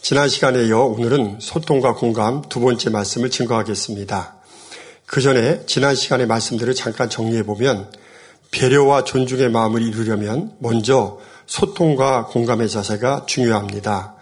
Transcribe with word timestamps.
지난 0.00 0.28
시간에 0.28 0.64
이어 0.64 0.84
오늘은 0.84 1.38
소통과 1.40 1.94
공감 1.94 2.40
두 2.48 2.60
번째 2.60 2.88
말씀을 2.88 3.30
증거하겠습니다. 3.30 4.36
그 5.04 5.20
전에 5.20 5.66
지난 5.66 5.94
시간의 5.94 6.26
말씀들을 6.26 6.74
잠깐 6.74 7.10
정리해 7.10 7.42
보면 7.42 7.90
배려와 8.50 9.04
존중의 9.04 9.50
마음을 9.50 9.82
이루려면 9.82 10.52
먼저 10.60 11.18
소통과 11.46 12.26
공감의 12.26 12.70
자세가 12.70 13.24
중요합니다. 13.26 14.14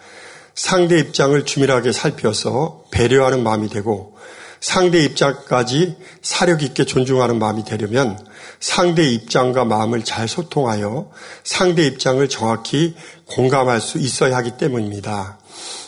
상대 0.54 0.98
입장을 0.98 1.44
주밀하게 1.44 1.92
살펴서 1.92 2.82
배려하는 2.90 3.42
마음이 3.44 3.68
되고 3.68 4.16
상대 4.60 5.04
입장까지 5.04 5.96
사력 6.22 6.62
있게 6.62 6.84
존중하는 6.84 7.38
마음이 7.38 7.64
되려면 7.64 8.18
상대 8.58 9.04
입장과 9.04 9.66
마음을 9.66 10.02
잘 10.02 10.26
소통하여 10.26 11.10
상대 11.44 11.84
입장을 11.86 12.26
정확히 12.28 12.96
공감할 13.26 13.80
수 13.80 13.98
있어야 13.98 14.36
하기 14.38 14.52
때문입니다. 14.52 15.35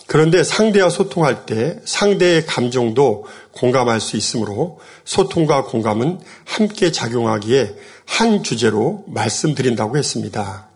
그런데 0.08 0.42
상대와 0.42 0.88
소통할 0.88 1.44
때 1.44 1.78
상대의 1.84 2.46
감정도 2.46 3.26
공감할 3.52 4.00
수 4.00 4.16
있으므로 4.16 4.80
소통과 5.04 5.64
공감은 5.64 6.18
함께 6.46 6.90
작용하기에 6.90 7.74
한 8.06 8.42
주제로 8.42 9.04
말씀드린다고 9.08 9.98
했습니다. 9.98 10.70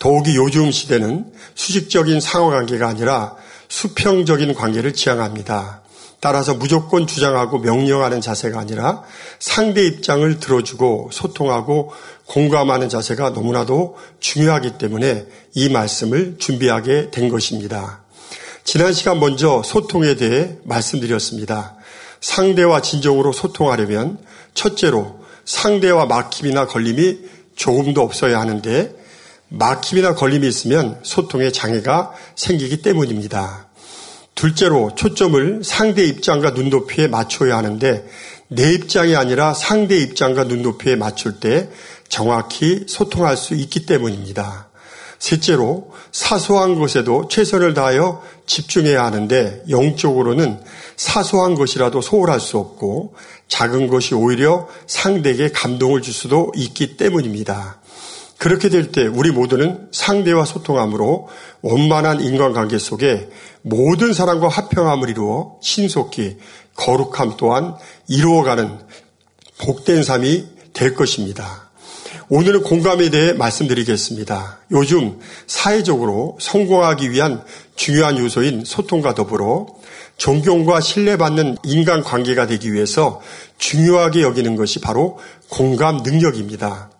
더욱이 0.00 0.34
요즘 0.34 0.72
시대는 0.72 1.32
수직적인 1.54 2.20
상호관계가 2.20 2.88
아니라 2.88 3.36
수평적인 3.68 4.54
관계를 4.54 4.92
지향합니다. 4.92 5.82
따라서 6.18 6.54
무조건 6.54 7.06
주장하고 7.06 7.60
명령하는 7.60 8.20
자세가 8.20 8.58
아니라 8.58 9.04
상대 9.38 9.86
입장을 9.86 10.40
들어주고 10.40 11.10
소통하고 11.12 11.92
공감하는 12.24 12.88
자세가 12.88 13.30
너무나도 13.30 13.96
중요하기 14.18 14.78
때문에 14.78 15.26
이 15.54 15.68
말씀을 15.68 16.38
준비하게 16.38 17.12
된 17.12 17.28
것입니다. 17.28 18.05
지난 18.66 18.92
시간 18.92 19.20
먼저 19.20 19.62
소통에 19.64 20.16
대해 20.16 20.56
말씀드렸습니다. 20.64 21.76
상대와 22.20 22.82
진정으로 22.82 23.32
소통하려면 23.32 24.18
첫째로 24.54 25.20
상대와 25.44 26.06
막힘이나 26.06 26.66
걸림이 26.66 27.18
조금도 27.54 28.00
없어야 28.02 28.40
하는데 28.40 28.92
막힘이나 29.50 30.16
걸림이 30.16 30.48
있으면 30.48 30.98
소통에 31.04 31.52
장애가 31.52 32.12
생기기 32.34 32.82
때문입니다. 32.82 33.68
둘째로 34.34 34.96
초점을 34.96 35.60
상대 35.62 36.04
입장과 36.04 36.50
눈높이에 36.50 37.06
맞춰야 37.06 37.56
하는데 37.56 38.04
내 38.48 38.72
입장이 38.72 39.14
아니라 39.14 39.54
상대 39.54 39.96
입장과 39.96 40.42
눈높이에 40.42 40.96
맞출 40.96 41.38
때 41.38 41.70
정확히 42.08 42.84
소통할 42.88 43.36
수 43.36 43.54
있기 43.54 43.86
때문입니다. 43.86 44.65
셋째로 45.26 45.90
사소한 46.12 46.78
것에도 46.78 47.26
최선을 47.28 47.74
다하여 47.74 48.22
집중해야 48.46 49.04
하는데 49.04 49.64
영적으로는 49.68 50.60
사소한 50.96 51.56
것이라도 51.56 52.00
소홀할 52.00 52.38
수 52.38 52.58
없고 52.58 53.14
작은 53.48 53.88
것이 53.88 54.14
오히려 54.14 54.68
상대에게 54.86 55.50
감동을 55.50 56.02
줄 56.02 56.14
수도 56.14 56.52
있기 56.54 56.96
때문입니다. 56.96 57.80
그렇게 58.38 58.68
될 58.68 58.92
때 58.92 59.06
우리 59.06 59.32
모두는 59.32 59.88
상대와 59.90 60.44
소통함으로 60.44 61.28
원만한 61.62 62.20
인간관계 62.20 62.78
속에 62.78 63.28
모든 63.62 64.12
사람과 64.12 64.48
화평함을 64.48 65.10
이루어 65.10 65.56
신속히 65.60 66.36
거룩함 66.76 67.34
또한 67.36 67.74
이루어가는 68.06 68.78
복된 69.58 70.04
삶이 70.04 70.46
될 70.72 70.94
것입니다. 70.94 71.65
오늘은 72.28 72.64
공감에 72.64 73.08
대해 73.10 73.34
말씀드리겠습니다. 73.34 74.58
요즘 74.72 75.20
사회적으로 75.46 76.36
성공하기 76.40 77.12
위한 77.12 77.44
중요한 77.76 78.18
요소인 78.18 78.64
소통과 78.64 79.14
더불어 79.14 79.68
존경과 80.16 80.80
신뢰받는 80.80 81.58
인간 81.62 82.02
관계가 82.02 82.48
되기 82.48 82.72
위해서 82.72 83.20
중요하게 83.58 84.22
여기는 84.22 84.56
것이 84.56 84.80
바로 84.80 85.20
공감 85.48 85.98
능력입니다. 85.98 86.90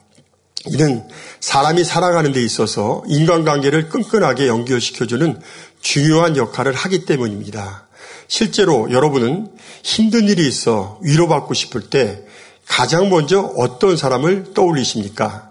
이는 0.67 1.03
사람이 1.41 1.83
살아가는 1.83 2.31
데 2.31 2.41
있어서 2.45 3.03
인간관계를 3.09 3.89
끈끈하게 3.89 4.47
연결시켜주는 4.47 5.41
중요한 5.81 6.37
역할을 6.37 6.73
하기 6.73 7.05
때문입니다. 7.05 7.89
실제로 8.29 8.93
여러분은 8.93 9.49
힘든 9.83 10.29
일이 10.29 10.47
있어 10.47 11.01
위로받고 11.03 11.55
싶을 11.55 11.91
때 11.91 12.26
가장 12.67 13.09
먼저 13.09 13.41
어떤 13.57 13.97
사람을 13.97 14.53
떠올리십니까? 14.55 15.51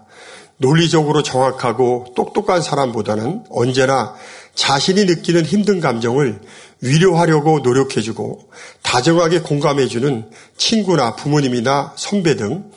논리적으로 0.58 1.22
정확하고 1.22 2.12
똑똑한 2.14 2.62
사람보다는 2.62 3.44
언제나 3.50 4.14
자신이 4.54 5.04
느끼는 5.04 5.44
힘든 5.44 5.80
감정을 5.80 6.40
위로하려고 6.80 7.60
노력해주고 7.60 8.50
다정하게 8.82 9.40
공감해주는 9.40 10.30
친구나 10.56 11.14
부모님이나 11.16 11.92
선배 11.96 12.36
등 12.36 12.70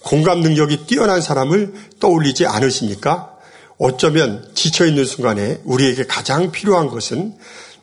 공감 0.00 0.40
능력이 0.40 0.86
뛰어난 0.86 1.20
사람을 1.20 1.72
떠올리지 1.98 2.46
않으십니까? 2.46 3.30
어쩌면 3.78 4.48
지쳐있는 4.54 5.04
순간에 5.04 5.60
우리에게 5.64 6.04
가장 6.04 6.52
필요한 6.52 6.88
것은 6.88 7.34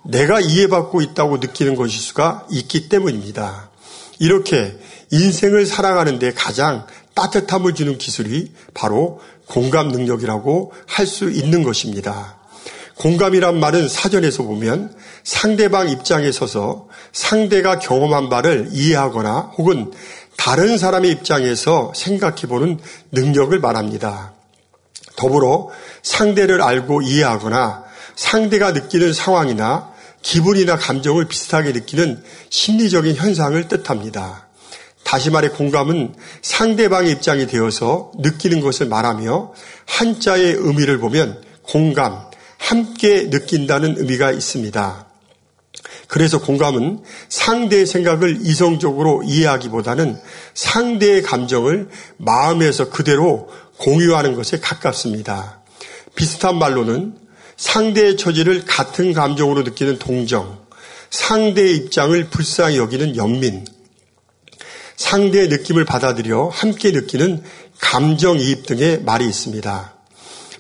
내가 0.04 0.40
이해받고 0.40 1.02
있다고 1.02 1.38
느끼는 1.38 1.76
것일 1.76 2.00
수가 2.00 2.48
있기 2.50 2.90
때문입니다. 2.90 3.70
이렇게 4.20 4.78
인생을 5.12 5.66
살아가는데 5.66 6.32
가장 6.34 6.88
따뜻함을 7.14 7.76
주는 7.76 7.98
기술이 7.98 8.52
바로 8.74 9.20
공감 9.48 9.90
능력이라고 9.90 10.74
할 10.88 11.06
수 11.06 11.30
있는 11.30 11.64
것입니다. 11.64 12.38
공감이란 12.98 13.60
말은 13.60 13.90
사전에서 13.90 14.44
보면 14.44 14.96
상대방 15.24 15.90
입장에 15.90 16.32
서서 16.32 16.88
상대가 17.12 17.80
경험한 17.80 18.30
바를 18.30 18.70
이해하거나 18.72 19.54
혹은 19.58 19.92
다른 20.38 20.78
사람의 20.78 21.12
입장에서 21.12 21.92
생각해 21.96 22.44
보는 22.44 22.80
능력을 23.12 23.60
말합니다. 23.60 24.34
더불어 25.16 25.70
상대를 26.04 26.62
알고 26.62 27.02
이해하거나 27.02 27.84
상대가 28.16 28.72
느끼는 28.72 29.14
상황이나 29.14 29.92
기분이나 30.22 30.78
감정을 30.78 31.28
비슷하게 31.28 31.72
느끼는 31.72 32.24
심리적인 32.50 33.16
현상을 33.16 33.68
뜻합니다. 33.68 34.48
다시 35.12 35.30
말해 35.30 35.50
공감은 35.50 36.16
상대방의 36.42 37.12
입장이 37.12 37.46
되어서 37.46 38.14
느끼는 38.20 38.62
것을 38.62 38.88
말하며 38.88 39.52
한자의 39.86 40.54
의미를 40.58 41.00
보면 41.00 41.42
공감, 41.64 42.18
함께 42.58 43.30
느낀다는 43.30 43.96
의미가 43.98 44.32
있습니다. 44.32 45.08
그래서 46.08 46.40
공감은 46.40 47.02
상대의 47.28 47.88
생각을 47.88 48.38
이성적으로 48.40 49.24
이해하기보다는 49.26 50.18
상대의 50.54 51.24
감정을 51.24 51.90
마음에서 52.16 52.90
그대로 52.90 53.50
공유하는 53.80 54.34
것에 54.36 54.62
가깝습니다. 54.62 55.60
비슷한 56.16 56.58
말로는 56.58 57.16
상대의 57.58 58.16
처지를 58.16 58.64
같은 58.64 59.12
감정으로 59.12 59.64
느끼는 59.64 60.00
동정, 60.00 60.62
상대의 61.10 61.76
입장을 61.76 62.30
불쌍히 62.30 62.78
여기는 62.78 63.18
연민, 63.18 63.66
상대의 64.96 65.48
느낌을 65.48 65.86
받아들여 65.86 66.50
함께 66.54 66.92
느끼는 66.92 67.44
감정이입 67.80 68.66
등의 68.66 69.02
말이 69.04 69.28
있습니다. 69.28 69.94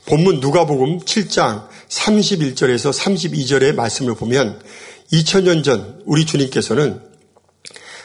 본문 0.06 0.40
누가복음 0.40 1.00
7장 1.00 1.68
31절에서 1.90 2.91
32절의 2.91 3.75
말씀을 3.75 4.16
보면 4.16 4.62
2000년 5.14 5.64
전 5.64 6.02
우리 6.06 6.25
주님께서는 6.25 7.02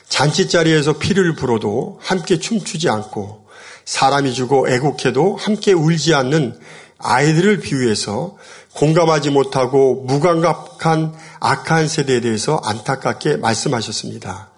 잔치자리에서 0.08 0.98
피를 0.98 1.34
불어도 1.34 1.98
함께 2.00 2.38
춤추지 2.38 2.88
않고 2.88 3.46
사람이 3.84 4.34
죽어 4.34 4.68
애곡해도 4.68 5.36
함께 5.36 5.72
울지 5.72 6.14
않는 6.14 6.58
아이들을 6.98 7.60
비유해서 7.60 8.36
공감하지 8.74 9.30
못하고 9.30 10.02
무감각한 10.04 11.14
악한 11.40 11.88
세대에 11.88 12.20
대해서 12.20 12.60
안타깝게 12.64 13.36
말씀하셨습니다. 13.36 14.50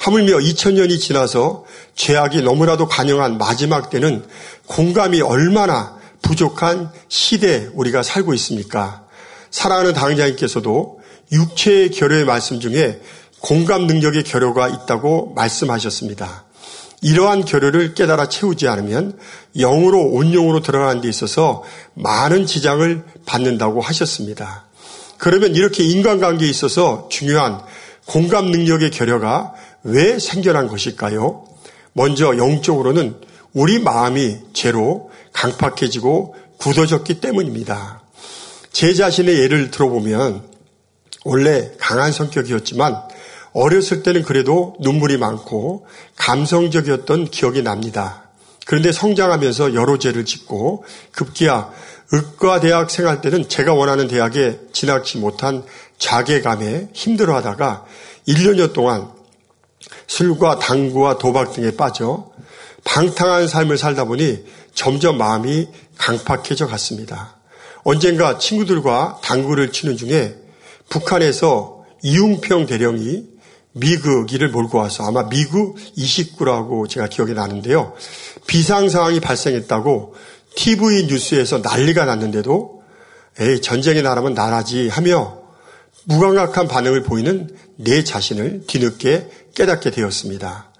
하물며 0.00 0.38
2000년이 0.38 0.98
지나서 0.98 1.64
죄악이 1.94 2.40
너무나도 2.40 2.88
간영한 2.88 3.36
마지막 3.36 3.90
때는 3.90 4.24
공감이 4.66 5.20
얼마나 5.20 5.94
부족한 6.22 6.90
시대에 7.08 7.68
우리가 7.74 8.02
살고 8.02 8.32
있습니까? 8.34 9.04
사랑하는 9.50 9.92
당장님께서도 9.92 11.00
육체의 11.32 11.90
결여의 11.90 12.24
말씀 12.24 12.60
중에 12.60 13.00
공감 13.40 13.86
능력의 13.86 14.24
결여가 14.24 14.68
있다고 14.68 15.34
말씀하셨습니다. 15.34 16.44
이러한 17.02 17.44
결여를 17.44 17.92
깨달아 17.94 18.30
채우지 18.30 18.68
않으면 18.68 19.18
영으로 19.54 20.00
온용으로 20.00 20.60
들어가는 20.60 21.02
데 21.02 21.08
있어서 21.10 21.62
많은 21.92 22.46
지장을 22.46 23.04
받는다고 23.26 23.82
하셨습니다. 23.82 24.64
그러면 25.18 25.54
이렇게 25.54 25.84
인간관계에 25.84 26.48
있어서 26.48 27.08
중요한 27.10 27.60
공감 28.06 28.46
능력의 28.46 28.90
결여가 28.90 29.54
왜 29.82 30.18
생겨난 30.18 30.68
것일까요? 30.68 31.44
먼저 31.92 32.36
영적으로는 32.36 33.16
우리 33.52 33.78
마음이 33.80 34.38
죄로 34.52 35.10
강팍해지고 35.32 36.36
굳어졌기 36.58 37.20
때문입니다. 37.20 38.02
제 38.72 38.94
자신의 38.94 39.38
예를 39.38 39.70
들어보면 39.70 40.44
원래 41.24 41.72
강한 41.78 42.12
성격이었지만 42.12 42.96
어렸을 43.52 44.02
때는 44.02 44.22
그래도 44.22 44.76
눈물이 44.80 45.16
많고 45.16 45.86
감성적이었던 46.16 47.26
기억이 47.26 47.62
납니다. 47.62 48.30
그런데 48.66 48.92
성장하면서 48.92 49.74
여러 49.74 49.98
죄를 49.98 50.24
짓고 50.24 50.84
급기야 51.10 51.70
의과 52.12 52.60
대학 52.60 52.90
생활 52.90 53.20
때는 53.20 53.48
제가 53.48 53.74
원하는 53.74 54.06
대학에 54.06 54.60
진학치 54.72 55.18
못한 55.18 55.64
자괴감에 55.98 56.90
힘들어하다가 56.92 57.84
1년여 58.28 58.72
동안 58.72 59.08
술과 60.06 60.58
당구와 60.58 61.18
도박 61.18 61.52
등에 61.52 61.72
빠져 61.72 62.30
방탕한 62.84 63.48
삶을 63.48 63.78
살다 63.78 64.04
보니 64.04 64.44
점점 64.74 65.18
마음이 65.18 65.68
강팍해져 65.98 66.66
갔습니다. 66.66 67.36
언젠가 67.82 68.38
친구들과 68.38 69.20
당구를 69.22 69.72
치는 69.72 69.96
중에 69.96 70.36
북한에서 70.88 71.84
이웅평 72.02 72.66
대령이 72.66 73.24
미그기를 73.72 74.48
몰고 74.48 74.78
와서 74.78 75.06
아마 75.06 75.24
미그 75.28 75.74
29라고 75.96 76.88
제가 76.88 77.06
기억이 77.08 77.34
나는데요. 77.34 77.94
비상 78.46 78.88
상황이 78.88 79.20
발생했다고 79.20 80.14
TV 80.56 81.06
뉴스에서 81.06 81.58
난리가 81.58 82.04
났는데도 82.04 82.82
에이 83.38 83.60
전쟁의 83.60 84.02
나라면 84.02 84.34
나라지 84.34 84.88
하며 84.88 85.38
무감각한 86.04 86.66
반응을 86.66 87.04
보이는 87.04 87.54
내 87.76 88.02
자신을 88.02 88.64
뒤늦게 88.66 89.28
깨닫게 89.60 89.90
되었습니다. 89.90 90.70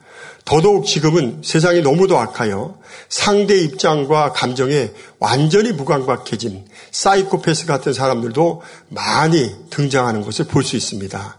더더욱 0.47 0.87
지금은 0.87 1.43
세상이 1.45 1.83
너무도 1.83 2.19
악하여 2.19 2.79
상대 3.11 3.59
입장과 3.59 4.33
감정에 4.33 4.91
완전히 5.19 5.73
무감각해진 5.73 6.65
사이코패스 6.91 7.67
같은 7.67 7.93
사람들도 7.93 8.63
많이 8.89 9.55
등장하는 9.69 10.23
것을 10.23 10.47
볼 10.47 10.65
수 10.65 10.77
있습니다. 10.77 11.37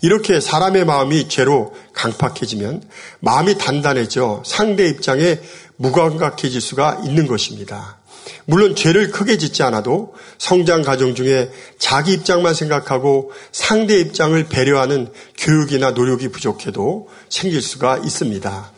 이렇게 0.00 0.40
사람의 0.40 0.86
마음이 0.86 1.28
죄로 1.28 1.74
강팍해지면 1.92 2.84
마음이 3.20 3.58
단단해져 3.58 4.42
상대 4.46 4.88
입장에 4.88 5.40
무감각해질 5.76 6.60
수가 6.60 7.02
있는 7.04 7.26
것입니다. 7.26 7.97
물론 8.44 8.74
죄를 8.74 9.10
크게 9.10 9.38
짓지 9.38 9.62
않아도 9.62 10.14
성장 10.38 10.82
과정 10.82 11.14
중에 11.14 11.50
자기 11.78 12.12
입장만 12.12 12.54
생각하고 12.54 13.32
상대 13.52 13.98
입장을 13.98 14.42
배려하는 14.48 15.12
교육이나 15.36 15.92
노력이 15.92 16.28
부족해도 16.28 17.08
생길 17.28 17.62
수가 17.62 17.98
있습니다. 17.98 18.72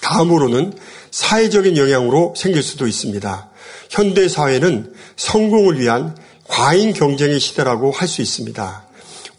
다음으로는 0.00 0.74
사회적인 1.10 1.76
영향으로 1.76 2.34
생길 2.36 2.62
수도 2.62 2.86
있습니다. 2.86 3.50
현대 3.90 4.28
사회는 4.28 4.92
성공을 5.16 5.78
위한 5.78 6.16
과잉 6.46 6.92
경쟁의 6.92 7.40
시대라고 7.40 7.90
할 7.90 8.06
수 8.06 8.20
있습니다. 8.20 8.84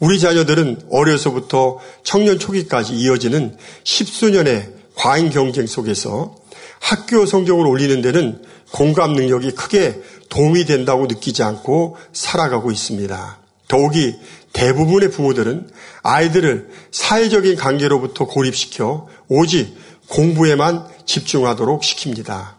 우리 0.00 0.18
자녀들은 0.20 0.88
어려서부터 0.90 1.78
청년 2.02 2.38
초기까지 2.38 2.94
이어지는 2.94 3.56
십수년의 3.84 4.72
과잉 4.94 5.30
경쟁 5.30 5.66
속에서 5.66 6.34
학교 6.80 7.26
성적을 7.26 7.66
올리는 7.66 8.00
데는 8.02 8.42
공감 8.72 9.12
능력이 9.12 9.52
크게 9.52 10.02
도움이 10.28 10.64
된다고 10.64 11.06
느끼지 11.06 11.42
않고 11.42 11.96
살아가고 12.12 12.70
있습니다. 12.70 13.38
더욱이 13.68 14.14
대부분의 14.52 15.10
부모들은 15.10 15.68
아이들을 16.02 16.68
사회적인 16.90 17.56
관계로부터 17.56 18.26
고립시켜 18.26 19.06
오직 19.28 19.76
공부에만 20.08 20.86
집중하도록 21.04 21.82
시킵니다. 21.82 22.56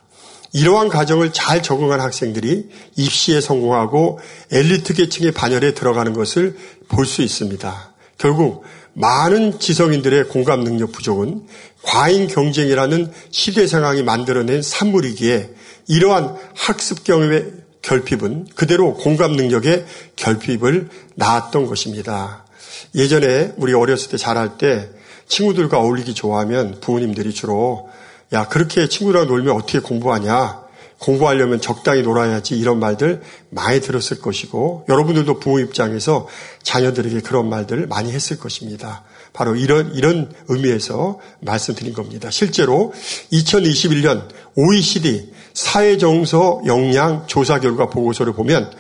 이러한 0.54 0.90
과정을 0.90 1.34
잘 1.34 1.62
적응한 1.62 2.00
학생들이 2.00 2.70
입시에 2.96 3.42
성공하고 3.42 4.20
엘리트 4.52 4.94
계층의 4.94 5.32
반열에 5.34 5.74
들어가는 5.74 6.14
것을 6.14 6.58
볼 6.88 7.06
수 7.06 7.22
있습니다. 7.22 7.94
결국 8.18 8.64
많은 8.94 9.60
지성인들의 9.60 10.30
공감 10.30 10.64
능력 10.64 10.92
부족은 10.92 11.46
과잉 11.88 12.28
경쟁이라는 12.28 13.12
시대 13.32 13.66
상황이 13.66 14.04
만들어낸 14.04 14.62
산물이기에 14.62 15.52
이러한 15.88 16.36
학습 16.54 17.06
경험의 17.06 17.54
결핍은 17.82 18.48
그대로 18.56 18.94
공감 18.94 19.38
능력의 19.38 19.86
결핍을 20.18 20.90
낳았던 21.16 21.66
것입니다. 21.66 22.46
예전에 22.94 23.54
우리 23.56 23.74
어렸을 23.74 24.10
때 24.12 24.18
자랄 24.18 24.58
때 24.58 24.90
친구들과 25.30 25.80
어울리기 25.80 26.14
좋아하면 26.14 26.82
부모님들이 26.82 27.34
주로 27.34 27.90
야, 28.34 28.50
그렇게 28.50 28.90
친구랑 28.90 29.28
놀면 29.28 29.56
어떻게 29.56 29.80
공부하냐? 29.80 30.68
공부하려면 31.00 31.62
적당히 31.62 32.02
놀아야지 32.02 32.58
이런 32.60 32.80
말들 32.80 33.22
많이 33.50 33.80
들었을 33.80 34.20
것이고 34.20 34.88
여러분들도 34.90 35.40
부모 35.40 35.60
입장에서 35.60 36.28
자녀들에게 36.64 37.22
그런 37.22 37.48
말들을 37.50 37.88
많이 37.88 38.12
했을 38.12 38.38
것입니다. 38.38 39.06
바로 39.38 39.56
이런 39.56 39.94
이런 39.94 40.34
의미에서 40.48 41.20
말씀드린 41.42 41.94
겁니다. 41.94 42.32
실제로 42.32 42.92
2021년 43.32 44.28
OECD 44.56 45.32
사회정서 45.54 46.64
역량 46.66 47.28
조사 47.28 47.60
결과 47.60 47.88
보고서를 47.88 48.34
보면 48.34 48.72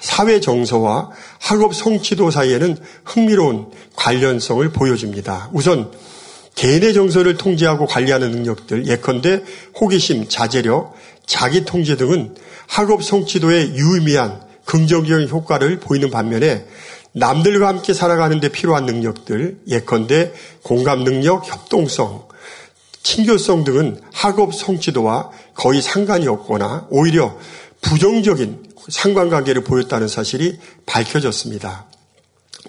사회정서와 0.00 1.10
학업 1.38 1.76
성취도 1.76 2.32
사이에는 2.32 2.76
흥미로운 3.04 3.66
관련성을 3.94 4.68
보여줍니다. 4.72 5.50
우선 5.52 5.92
개인의 6.56 6.92
정서를 6.92 7.36
통제하고 7.36 7.86
관리하는 7.86 8.32
능력들, 8.32 8.88
예컨대 8.88 9.44
호기심, 9.80 10.28
자제력, 10.28 10.92
자기 11.24 11.64
통제 11.64 11.96
등은 11.96 12.34
학업 12.66 13.04
성취도에 13.04 13.74
유의미한 13.74 14.40
긍정적인 14.64 15.28
효과를 15.28 15.78
보이는 15.78 16.10
반면에 16.10 16.66
남들과 17.12 17.68
함께 17.68 17.92
살아가는 17.92 18.38
데 18.40 18.48
필요한 18.48 18.86
능력들, 18.86 19.60
예컨대 19.68 20.32
공감 20.62 21.04
능력, 21.04 21.46
협동성, 21.46 22.28
친교성 23.02 23.64
등은 23.64 24.00
학업 24.12 24.54
성취도와 24.54 25.30
거의 25.54 25.82
상관이 25.82 26.28
없거나 26.28 26.86
오히려 26.90 27.36
부정적인 27.80 28.70
상관관계를 28.88 29.64
보였다는 29.64 30.08
사실이 30.08 30.58
밝혀졌습니다. 30.86 31.86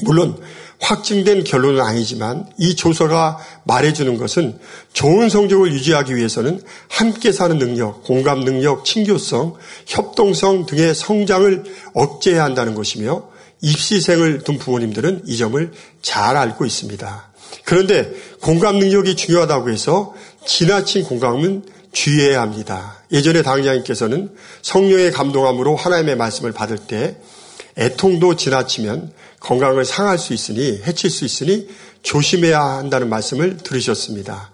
물론 0.04 0.38
확증된 0.80 1.44
결론은 1.44 1.82
아니지만 1.82 2.48
이 2.58 2.76
조서가 2.76 3.38
말해주는 3.66 4.18
것은 4.18 4.60
좋은 4.94 5.30
성적을 5.30 5.72
유지하기 5.74 6.16
위해서는 6.16 6.62
함께 6.90 7.32
사는 7.32 7.58
능력, 7.60 8.04
공감 8.04 8.40
능력, 8.40 8.84
친교성, 8.84 9.56
협동성 9.86 10.66
등의 10.66 10.96
성장을 10.96 11.64
억제해야 11.94 12.44
한다는 12.44 12.74
것이며 12.74 13.31
입시생을 13.62 14.44
둔 14.44 14.58
부모님들은 14.58 15.24
이 15.26 15.38
점을 15.38 15.72
잘 16.02 16.36
알고 16.36 16.66
있습니다. 16.66 17.32
그런데 17.66 18.12
공감 18.42 18.80
능력이 18.80 19.16
중요하다고 19.16 19.70
해서 19.70 20.14
지나친 20.46 21.04
공감은 21.04 21.64
주의해야 21.92 22.42
합니다. 22.42 22.98
예전에 23.12 23.42
당장님께서는 23.42 24.34
성령의 24.62 25.12
감동함으로 25.12 25.76
하나님의 25.76 26.16
말씀을 26.16 26.54
받을 26.54 26.78
때 26.78 27.18
애통도 27.78 28.36
지나치면 28.36 29.12
건강을 29.40 29.86
상할 29.86 30.18
수 30.18 30.34
있으니 30.34 30.82
해칠 30.84 31.10
수 31.10 31.26
있으니 31.26 31.68
조심해야 32.04 32.60
한다는 32.60 33.10
말씀을 33.10 33.58
들으셨습니다. 33.58 34.52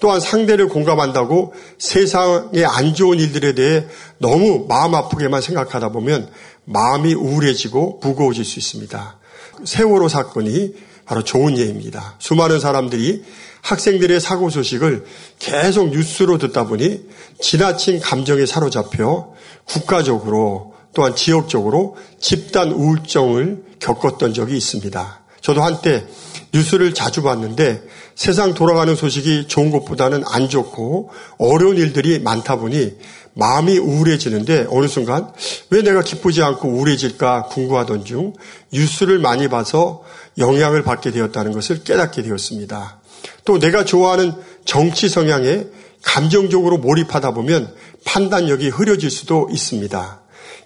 또한 0.00 0.20
상대를 0.20 0.68
공감한다고 0.68 1.54
세상의 1.78 2.66
안 2.66 2.94
좋은 2.94 3.18
일들에 3.18 3.54
대해 3.54 3.86
너무 4.18 4.66
마음 4.68 4.94
아프게만 4.94 5.40
생각하다 5.40 5.90
보면 5.92 6.28
마음이 6.64 7.14
우울해지고 7.14 8.00
무거워질 8.02 8.44
수 8.44 8.58
있습니다. 8.58 9.18
세월호 9.64 10.08
사건이 10.08 10.74
바로 11.04 11.22
좋은 11.22 11.58
예입니다. 11.58 12.16
수많은 12.18 12.60
사람들이 12.60 13.22
학생들의 13.62 14.20
사고 14.20 14.50
소식을 14.50 15.04
계속 15.38 15.90
뉴스로 15.90 16.38
듣다 16.38 16.66
보니 16.66 17.08
지나친 17.40 18.00
감정에 18.00 18.46
사로잡혀 18.46 19.32
국가적으로 19.64 20.74
또한 20.94 21.16
지역적으로 21.16 21.96
집단 22.20 22.70
우울증을 22.70 23.64
겪었던 23.80 24.32
적이 24.32 24.56
있습니다. 24.56 25.20
저도 25.40 25.62
한때 25.62 26.06
뉴스를 26.54 26.94
자주 26.94 27.22
봤는데 27.22 27.82
세상 28.14 28.54
돌아가는 28.54 28.94
소식이 28.94 29.48
좋은 29.48 29.70
것보다는 29.70 30.22
안 30.26 30.48
좋고 30.48 31.10
어려운 31.38 31.76
일들이 31.76 32.20
많다 32.20 32.56
보니 32.56 32.96
마음이 33.34 33.78
우울해지는데 33.78 34.66
어느 34.70 34.86
순간 34.86 35.32
왜 35.70 35.82
내가 35.82 36.02
기쁘지 36.02 36.42
않고 36.42 36.68
우울해질까 36.68 37.46
궁금하던 37.46 38.04
중 38.04 38.32
뉴스를 38.72 39.18
많이 39.18 39.48
봐서 39.48 40.02
영향을 40.38 40.82
받게 40.82 41.10
되었다는 41.10 41.52
것을 41.52 41.84
깨닫게 41.84 42.22
되었습니다. 42.22 43.00
또 43.44 43.58
내가 43.58 43.84
좋아하는 43.84 44.32
정치 44.64 45.08
성향에 45.08 45.66
감정적으로 46.02 46.78
몰입하다 46.78 47.32
보면 47.32 47.74
판단력이 48.04 48.68
흐려질 48.68 49.10
수도 49.10 49.48
있습니다. 49.50 50.20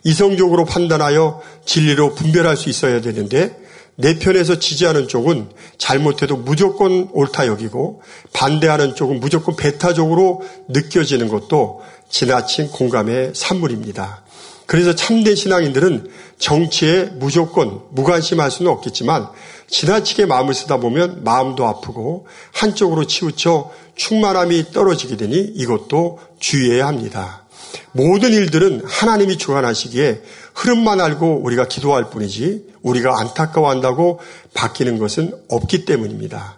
이성적으로 0.04 0.64
판단하여 0.64 1.40
진리로 1.64 2.14
분별할 2.14 2.56
수 2.56 2.68
있어야 2.68 3.00
되는데 3.00 3.56
내 3.96 4.16
편에서 4.16 4.60
지지하는 4.60 5.08
쪽은 5.08 5.48
잘못해도 5.76 6.36
무조건 6.36 7.08
옳다 7.12 7.48
여기고 7.48 8.00
반대하는 8.32 8.94
쪽은 8.94 9.18
무조건 9.18 9.56
배타적으로 9.56 10.42
느껴지는 10.68 11.28
것도 11.28 11.80
지나친 12.08 12.68
공감의 12.70 13.32
산물입니다. 13.34 14.22
그래서 14.66 14.94
참된 14.94 15.34
신앙인들은 15.34 16.10
정치에 16.38 17.04
무조건 17.14 17.80
무관심할 17.90 18.50
수는 18.50 18.70
없겠지만 18.70 19.28
지나치게 19.68 20.26
마음을 20.26 20.52
쓰다 20.54 20.76
보면 20.76 21.24
마음도 21.24 21.66
아프고 21.66 22.26
한쪽으로 22.52 23.06
치우쳐 23.06 23.70
충만함이 23.94 24.72
떨어지게 24.72 25.16
되니 25.16 25.36
이것도 25.38 26.20
주의해야 26.38 26.86
합니다. 26.86 27.44
모든 27.92 28.32
일들은 28.32 28.82
하나님이 28.84 29.38
주관하시기에 29.38 30.22
흐름만 30.54 31.00
알고 31.00 31.40
우리가 31.42 31.66
기도할 31.66 32.10
뿐이지 32.10 32.66
우리가 32.82 33.20
안타까워한다고 33.20 34.20
바뀌는 34.54 34.98
것은 34.98 35.32
없기 35.48 35.84
때문입니다. 35.84 36.57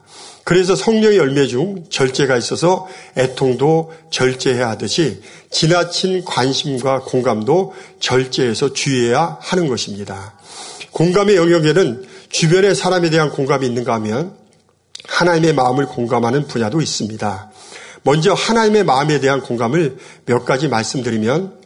그래서 0.50 0.74
성령의 0.74 1.16
열매 1.16 1.46
중 1.46 1.84
절제가 1.90 2.36
있어서 2.36 2.88
애통도 3.16 3.92
절제해야 4.10 4.70
하듯이 4.70 5.22
지나친 5.48 6.24
관심과 6.24 7.02
공감도 7.02 7.72
절제해서 8.00 8.72
주의해야 8.72 9.38
하는 9.40 9.68
것입니다. 9.68 10.34
공감의 10.90 11.36
영역에는 11.36 12.04
주변의 12.30 12.74
사람에 12.74 13.10
대한 13.10 13.30
공감이 13.30 13.64
있는가 13.64 13.94
하면 13.94 14.34
하나님의 15.06 15.52
마음을 15.52 15.86
공감하는 15.86 16.48
분야도 16.48 16.80
있습니다. 16.80 17.52
먼저 18.02 18.32
하나님의 18.32 18.82
마음에 18.82 19.20
대한 19.20 19.42
공감을 19.42 19.98
몇 20.26 20.44
가지 20.44 20.66
말씀드리면 20.66 21.60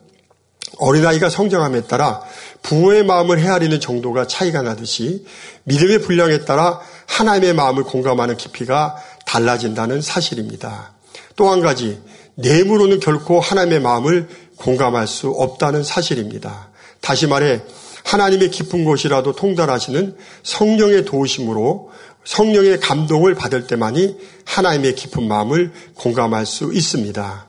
어린아이가 0.77 1.31
성장함에 1.31 1.85
따라 1.85 2.21
부모의 2.63 3.07
마음을 3.07 3.39
헤아리는 3.39 3.81
정도가 3.81 4.27
차이가 4.27 4.61
나듯이 4.61 5.25
믿음의 5.63 6.03
분량에 6.03 6.41
따라 6.41 6.81
하나님의 7.07 7.55
마음을 7.55 7.85
공감하는 7.85 8.37
깊이가 8.37 8.97
달라진다는 9.27 10.01
사실입니다. 10.01 10.93
또 11.37 11.51
한 11.51 11.61
가지, 11.61 12.01
내므로는 12.37 13.01
결코 13.01 13.41
하나님의 13.41 13.81
마음을 13.81 14.29
공감할 14.57 15.07
수 15.07 15.29
없다는 15.29 15.83
사실입니다. 15.83 16.71
다시 17.01 17.27
말해, 17.27 17.61
하나님의 18.05 18.51
깊은 18.51 18.85
곳이라도 18.85 19.33
통달하시는 19.33 20.17
성령의 20.43 21.05
도우심으로 21.05 21.91
성령의 22.25 22.81
감동을 22.81 23.35
받을 23.35 23.67
때만이 23.67 24.17
하나님의 24.45 24.95
깊은 24.95 25.27
마음을 25.27 25.73
공감할 25.95 26.47
수 26.47 26.73
있습니다. 26.73 27.47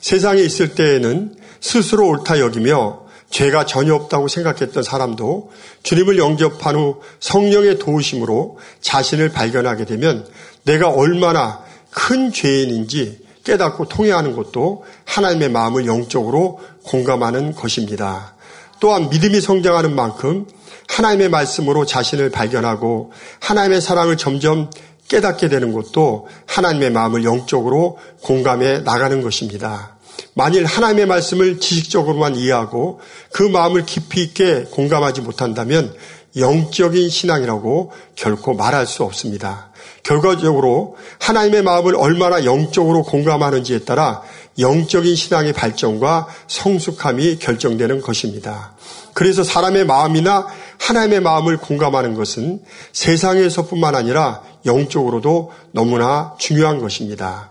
세상에 0.00 0.40
있을 0.42 0.74
때에는 0.74 1.34
스스로 1.60 2.08
옳다 2.08 2.40
여기며 2.40 3.04
죄가 3.30 3.64
전혀 3.64 3.94
없다고 3.94 4.28
생각했던 4.28 4.82
사람도 4.82 5.50
주님을 5.82 6.18
영접한 6.18 6.76
후 6.76 7.00
성령의 7.20 7.78
도우심으로 7.78 8.58
자신을 8.80 9.30
발견하게 9.30 9.84
되면 9.84 10.26
내가 10.64 10.90
얼마나 10.90 11.64
큰 11.90 12.32
죄인인지 12.32 13.24
깨닫고 13.44 13.88
통회하는 13.88 14.36
것도 14.36 14.84
하나님의 15.06 15.48
마음을 15.50 15.86
영적으로 15.86 16.60
공감하는 16.84 17.54
것입니다. 17.54 18.34
또한 18.80 19.08
믿음이 19.10 19.40
성장하는 19.40 19.94
만큼 19.94 20.46
하나님의 20.88 21.28
말씀으로 21.28 21.86
자신을 21.86 22.30
발견하고 22.30 23.12
하나님의 23.40 23.80
사랑을 23.80 24.16
점점 24.16 24.70
깨닫게 25.08 25.48
되는 25.48 25.72
것도 25.72 26.28
하나님의 26.46 26.90
마음을 26.90 27.24
영적으로 27.24 27.98
공감해 28.22 28.80
나가는 28.80 29.22
것입니다. 29.22 29.96
만일 30.34 30.64
하나님의 30.64 31.06
말씀을 31.06 31.60
지식적으로만 31.60 32.36
이해하고 32.36 33.00
그 33.32 33.42
마음을 33.42 33.84
깊이 33.86 34.22
있게 34.22 34.66
공감하지 34.70 35.20
못한다면 35.22 35.94
영적인 36.36 37.08
신앙이라고 37.08 37.92
결코 38.14 38.54
말할 38.54 38.86
수 38.86 39.02
없습니다. 39.02 39.70
결과적으로 40.02 40.96
하나님의 41.18 41.62
마음을 41.62 41.96
얼마나 41.96 42.44
영적으로 42.44 43.02
공감하는지에 43.02 43.80
따라 43.80 44.22
영적인 44.58 45.14
신앙의 45.14 45.52
발전과 45.52 46.28
성숙함이 46.46 47.38
결정되는 47.38 48.00
것입니다. 48.00 48.74
그래서 49.14 49.42
사람의 49.42 49.86
마음이나 49.86 50.46
하나님의 50.78 51.20
마음을 51.20 51.56
공감하는 51.58 52.14
것은 52.14 52.62
세상에서뿐만 52.92 53.94
아니라 53.94 54.42
영적으로도 54.66 55.52
너무나 55.72 56.34
중요한 56.38 56.78
것입니다. 56.78 57.49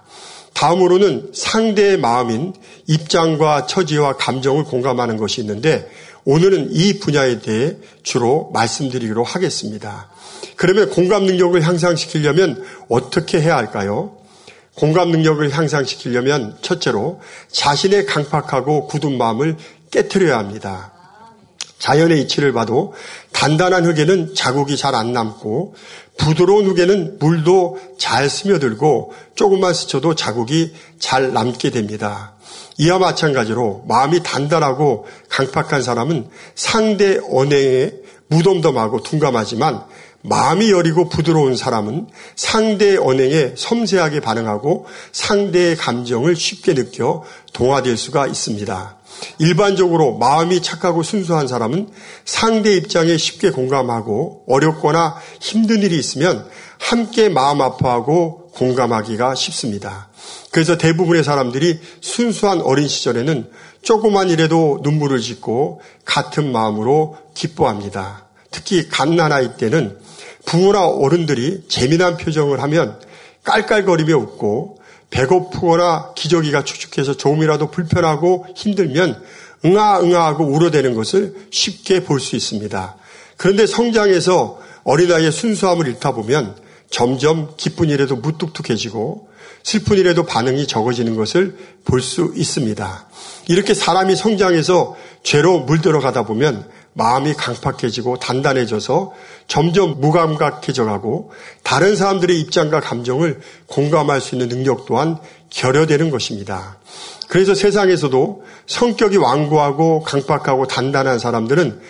다음으로는 0.60 1.32
상대의 1.34 1.98
마음인 1.98 2.54
입장과 2.86 3.66
처지와 3.66 4.18
감정을 4.18 4.66
공감하는 4.66 5.16
것이 5.16 5.39
있는데 5.39 5.89
오늘은 6.25 6.72
이 6.74 7.00
분야에 7.00 7.39
대해 7.39 7.78
주로 8.04 8.50
말씀드리기로 8.51 9.24
하겠습니다. 9.24 10.10
그러면 10.58 10.89
공감 10.89 11.24
능력을 11.24 11.62
향상시키려면 11.66 12.62
어떻게 12.89 13.39
해야 13.39 13.56
할까요? 13.56 14.18
공감 14.75 15.12
능력을 15.12 15.50
향상시키려면 15.50 16.58
첫째로 16.62 17.22
자신의 17.50 18.06
강팍하고 18.06 18.88
굳은 18.88 19.18
마음을 19.18 19.56
깨뜨려야 19.92 20.38
합니다. 20.38 20.92
자연의 21.79 22.21
이치를 22.21 22.53
봐도 22.53 22.93
단단한 23.31 23.86
흙에는 23.86 24.36
자국이 24.36 24.77
잘 24.77 24.93
안 24.95 25.13
남고 25.13 25.75
부드러운 26.17 26.67
흙에는 26.67 27.17
물도 27.19 27.79
잘 27.98 28.29
스며들고 28.29 29.13
조금만 29.36 29.74
스쳐도 29.74 30.15
자국이 30.15 30.74
잘 31.00 31.31
남게 31.31 31.71
됩니다. 31.71 32.33
이와 32.77 33.00
마찬가지로 33.00 33.86
마음이 33.88 34.21
단단하고 34.24 35.05
강팍한 35.29 35.81
사람은 35.81 36.29
상대 36.55 37.19
언행에 37.31 37.91
무덤덤하고 38.27 39.01
둔감하지만 39.03 39.83
마음이 40.22 40.72
여리고 40.72 41.08
부드러운 41.08 41.56
사람은 41.56 42.08
상대의 42.36 42.98
언행에 42.98 43.54
섬세하게 43.56 44.20
반응하고 44.20 44.86
상대의 45.12 45.78
감정을 45.78 46.36
쉽게 46.36 46.74
느껴 46.74 47.24
동화될 47.54 47.96
수가 47.96 48.28
있습니다. 48.28 48.98
일반적으로 49.40 50.18
마음이 50.18 50.62
착하고 50.62 51.04
순수한 51.04 51.48
사람은 51.48 51.90
상대 52.26 52.76
입장에 52.76 53.18
쉽게 53.18 53.52
공감하고 53.52 54.44
어렵거나 54.48 55.18
힘든 55.40 55.82
일이 55.82 55.98
있으면 55.98 56.48
함께 56.78 57.30
마음 57.30 57.62
아파하고 57.62 58.50
공감하기가 58.54 59.36
쉽습니다. 59.36 60.10
그래서 60.52 60.78
대부분의 60.78 61.24
사람들이 61.24 61.80
순수한 62.02 62.62
어린 62.62 62.88
시절에는 62.88 63.50
조그만 63.82 64.30
일에도 64.30 64.80
눈물을 64.84 65.20
짓고 65.22 65.82
같은 66.04 66.52
마음으로 66.52 67.18
기뻐합니다. 67.34 68.26
특히 68.52 68.90
갓난아이 68.90 69.58
때는 69.58 69.98
부모나 70.46 70.88
어른들이 70.88 71.63
재미난 71.67 72.17
표정을 72.17 72.62
하면 72.63 73.00
깔깔거리며 73.43 74.15
웃고 74.17 74.79
배고프거나 75.10 76.13
기저귀가 76.15 76.63
축축해서 76.63 77.17
조금이라도 77.17 77.72
불편하고 77.72 78.46
힘들면 78.55 79.22
응아응아하고 79.65 80.46
울어대는 80.46 80.93
것을 80.93 81.36
쉽게 81.51 82.03
볼 82.03 82.19
수 82.19 82.36
있습니다. 82.36 82.96
그런데 83.38 83.65
성장해서 83.65 84.60
어린아이의 84.84 85.31
순수함을 85.31 85.88
잃다 85.88 86.12
보면 86.13 86.55
점점 86.89 87.53
기쁜 87.58 87.89
일에도 87.89 88.15
무뚝뚝해지고 88.15 89.29
슬픈 89.63 89.98
일에도 89.98 90.24
반응이 90.25 90.67
적어지는 90.67 91.15
것을 91.15 91.58
볼 91.86 92.01
수 92.01 92.34
있습니다. 92.36 93.08
이렇게 93.48 93.74
사람이 93.74 94.15
성장해서 94.15 94.96
죄로 95.24 95.60
물들어가다 95.60 96.24
보면 96.24 96.69
마음이 96.93 97.34
강팍해지고 97.34 98.17
단단해져서 98.19 99.13
점점 99.48 100.00
무감각해져 100.01 100.86
가고 100.86 101.31
다른 101.63 101.96
사람들의 101.96 102.39
입장과 102.39 102.81
감정을 102.81 103.39
공감할 103.67 104.22
수 104.22 104.36
있는 104.36 104.50
능력 104.50 104.86
또한 104.86 105.17
결여되는 105.50 106.10
것입니다. 106.10 106.77
그래서 107.27 107.53
세상에서도 107.55 108.43
성격이 108.67 109.17
완고하고 109.17 110.01
강팍하고 110.03 110.67
단단한 110.67 111.19
사람들은 111.19 111.81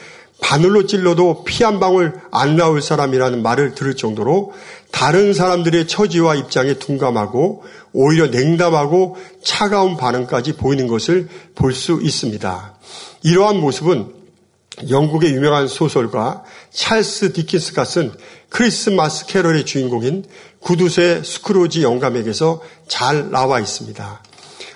바늘로 0.41 0.85
찔러도 0.85 1.43
피 1.43 1.63
한 1.65 1.79
방울 1.79 2.13
안 2.31 2.55
나올 2.55 2.81
사람이라는 2.81 3.41
말을 3.43 3.75
들을 3.75 3.95
정도로 3.95 4.53
다른 4.91 5.33
사람들의 5.33 5.87
처지와 5.87 6.35
입장에 6.35 6.75
둔감하고 6.75 7.63
오히려 7.91 8.27
냉담하고 8.27 9.17
차가운 9.43 9.97
반응까지 9.97 10.53
보이는 10.53 10.87
것을 10.87 11.27
볼 11.55 11.73
수 11.73 11.99
있습니다. 12.01 12.73
이러한 13.23 13.57
모습은 13.57 14.18
영국의 14.89 15.33
유명한 15.33 15.67
소설가 15.67 16.43
찰스 16.71 17.33
디킨스가 17.33 17.83
쓴 17.83 18.11
크리스마스 18.49 19.25
캐럴의 19.25 19.65
주인공인 19.65 20.23
구두쇠 20.59 21.21
스크루지 21.23 21.83
영감에게서 21.83 22.61
잘 22.87 23.31
나와 23.31 23.59
있습니다. 23.59 24.23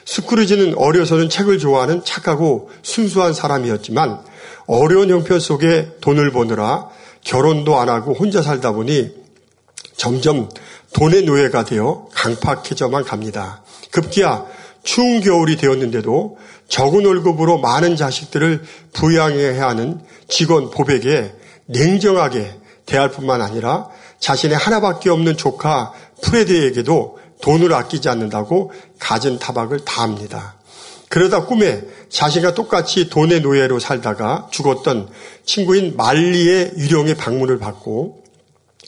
스크루지는 0.05 0.75
어려서는 0.77 1.29
책을 1.29 1.59
좋아하는 1.59 2.03
착하고 2.03 2.69
순수한 2.81 3.33
사람이었지만 3.33 4.19
어려운 4.67 5.09
형편 5.09 5.39
속에 5.39 5.97
돈을 6.01 6.31
버느라 6.31 6.89
결혼도 7.23 7.79
안 7.79 7.89
하고 7.89 8.13
혼자 8.13 8.41
살다 8.41 8.73
보니 8.73 9.11
점점 9.95 10.49
돈의 10.93 11.23
노예가 11.23 11.63
되어 11.65 12.07
강팍해져만 12.13 13.03
갑니다. 13.03 13.63
급기야 13.91 14.45
추운 14.83 15.21
겨울이 15.21 15.55
되었는데도 15.57 16.37
적은 16.73 17.05
월급으로 17.05 17.59
많은 17.59 17.95
자식들을 17.95 18.63
부양해야 18.93 19.67
하는 19.67 20.01
직원 20.27 20.71
보백에 20.71 21.31
냉정하게 21.67 22.51
대할 22.87 23.11
뿐만 23.11 23.43
아니라 23.43 23.89
자신의 24.19 24.57
하나밖에 24.57 25.11
없는 25.11 25.37
조카 25.37 25.93
프레드에게도 26.23 27.19
돈을 27.43 27.71
아끼지 27.75 28.09
않는다고 28.09 28.71
가진 28.97 29.37
타박을 29.37 29.85
다합니다. 29.85 30.55
그러다 31.09 31.45
꿈에 31.45 31.83
자신과 32.09 32.55
똑같이 32.55 33.07
돈의 33.07 33.41
노예로 33.41 33.77
살다가 33.77 34.47
죽었던 34.49 35.09
친구인 35.45 35.95
말리의 35.95 36.71
유령의 36.75 37.13
방문을 37.17 37.59
받고 37.59 38.23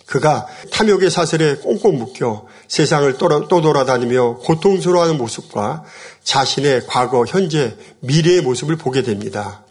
그가 0.08 0.48
탐욕의 0.72 1.12
사슬에 1.12 1.58
꽁꽁 1.58 2.00
묶여 2.00 2.46
세상을 2.68 3.18
또 3.18 3.62
돌아다니며 3.62 4.38
고통스러워하는 4.38 5.18
모습과 5.18 5.84
자신의 6.26 6.82
과거, 6.88 7.24
현재, 7.26 7.78
미래의 8.02 8.42
모습을 8.42 8.76
보게 8.76 9.04
됩니다. 9.04 9.64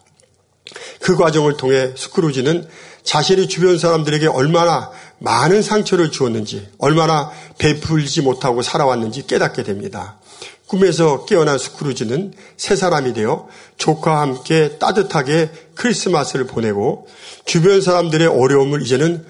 그 1.00 1.16
과정을 1.16 1.58
통해 1.58 1.92
스크루지는 1.94 2.66
자신의 3.02 3.49
주변 3.49 3.78
사람들에게 3.78 4.28
얼마나 4.28 4.90
많은 5.18 5.61
상처를 5.61 6.11
주었는지, 6.11 6.68
얼마나 6.78 7.30
베풀지 7.58 8.23
못하고 8.23 8.62
살아왔는지 8.62 9.26
깨닫게 9.26 9.62
됩니다. 9.62 10.18
꿈에서 10.66 11.26
깨어난 11.26 11.58
스크루지는 11.58 12.32
새 12.56 12.75
사람이 12.76 13.12
되어 13.12 13.49
조카와 13.76 14.23
함께 14.23 14.78
따뜻하게 14.78 15.50
크리스마스를 15.75 16.46
보내고 16.46 17.06
주변 17.44 17.82
사람들의 17.82 18.26
어려움을 18.28 18.80
이제는 18.80 19.26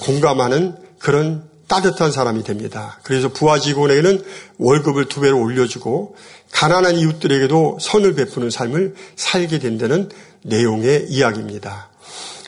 공감하는 0.00 0.76
그런 0.98 1.49
따뜻한 1.70 2.10
사람이 2.10 2.42
됩니다. 2.42 2.98
그래서 3.04 3.28
부하 3.28 3.60
직원에게는 3.60 4.24
월급을 4.58 5.04
두 5.06 5.20
배로 5.20 5.40
올려주고 5.40 6.16
가난한 6.50 6.96
이웃들에게도 6.96 7.78
선을 7.80 8.14
베푸는 8.14 8.50
삶을 8.50 8.94
살게 9.14 9.60
된다는 9.60 10.08
내용의 10.42 11.06
이야기입니다. 11.08 11.88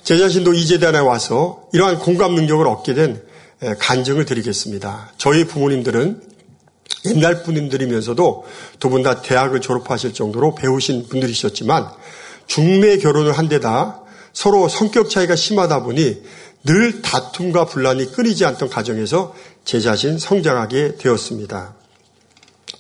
제 0.02 0.18
자신도 0.18 0.54
이 0.54 0.66
재단에 0.66 0.98
와서 0.98 1.62
이러한 1.72 2.00
공감 2.00 2.34
능력을 2.34 2.66
얻게 2.66 2.94
된 2.94 3.22
간증을 3.78 4.24
드리겠습니다. 4.24 5.12
저희 5.18 5.44
부모님들은 5.46 6.20
옛날 7.06 7.44
분들이면서도 7.44 8.44
두 8.80 8.88
분 8.90 9.04
다 9.04 9.22
대학을 9.22 9.60
졸업하실 9.60 10.14
정도로 10.14 10.56
배우신 10.56 11.06
분들이셨지만 11.08 11.88
중매 12.48 12.98
결혼을 12.98 13.38
한 13.38 13.48
데다 13.48 14.00
서로 14.32 14.66
성격 14.66 15.10
차이가 15.10 15.36
심하다 15.36 15.84
보니 15.84 16.22
늘 16.64 17.02
다툼과 17.02 17.66
분란이 17.66 18.12
끊이지 18.12 18.45
않던 18.45 18.69
가정에서 18.69 19.35
제 19.64 19.81
자신 19.81 20.19
성장하게 20.19 20.97
되었습니다. 20.97 21.75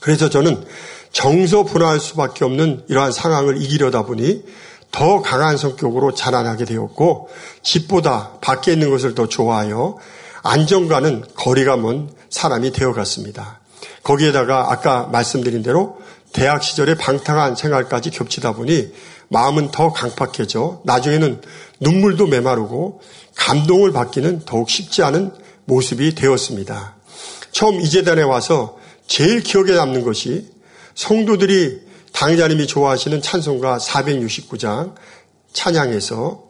그래서 0.00 0.28
저는 0.28 0.64
정서 1.12 1.62
분화할 1.64 2.00
수밖에 2.00 2.44
없는 2.44 2.84
이러한 2.88 3.12
상황을 3.12 3.60
이기려다 3.60 4.02
보니 4.02 4.44
더 4.90 5.22
강한 5.22 5.56
성격으로 5.56 6.14
자라나게 6.14 6.64
되었고 6.64 7.30
집보다 7.62 8.38
밖에 8.40 8.72
있는 8.72 8.90
것을 8.90 9.14
더 9.14 9.26
좋아하여 9.26 9.96
안정과는 10.42 11.24
거리가 11.34 11.76
먼 11.76 12.10
사람이 12.30 12.72
되어갔습니다. 12.72 13.60
거기에다가 14.02 14.70
아까 14.70 15.04
말씀드린 15.06 15.62
대로 15.62 16.00
대학 16.32 16.62
시절에 16.62 16.94
방탕한 16.94 17.56
생활까지 17.56 18.10
겹치다 18.10 18.52
보니 18.52 18.92
마음은 19.32 19.70
더 19.70 19.92
강팍해져 19.92 20.82
나중에는 20.84 21.40
눈물도 21.80 22.26
메마르고 22.26 23.00
감동을 23.34 23.92
받기는 23.92 24.42
더욱 24.44 24.68
쉽지 24.68 25.02
않은 25.02 25.32
모습이 25.64 26.14
되었습니다. 26.14 26.96
처음 27.50 27.80
이 27.80 27.88
재단에 27.88 28.22
와서 28.22 28.78
제일 29.06 29.42
기억에 29.42 29.72
남는 29.72 30.04
것이 30.04 30.50
성도들이 30.94 31.80
당자님이 32.12 32.66
좋아하시는 32.66 33.22
찬송가 33.22 33.78
469장 33.78 34.94
찬양에서 35.52 36.42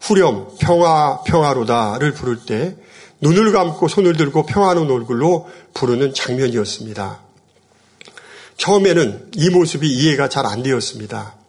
후렴 0.00 0.48
평화 0.58 1.22
평화로다를 1.24 2.14
부를 2.14 2.38
때 2.46 2.74
눈을 3.20 3.52
감고 3.52 3.86
손을 3.86 4.16
들고 4.16 4.46
평화로운 4.46 4.90
얼굴로 4.90 5.48
부르는 5.74 6.14
장면이었습니다. 6.14 7.20
처음에는 8.56 9.30
이 9.34 9.50
모습이 9.50 9.86
이해가 9.86 10.30
잘 10.30 10.46
안 10.46 10.62
되었습니다. 10.62 11.39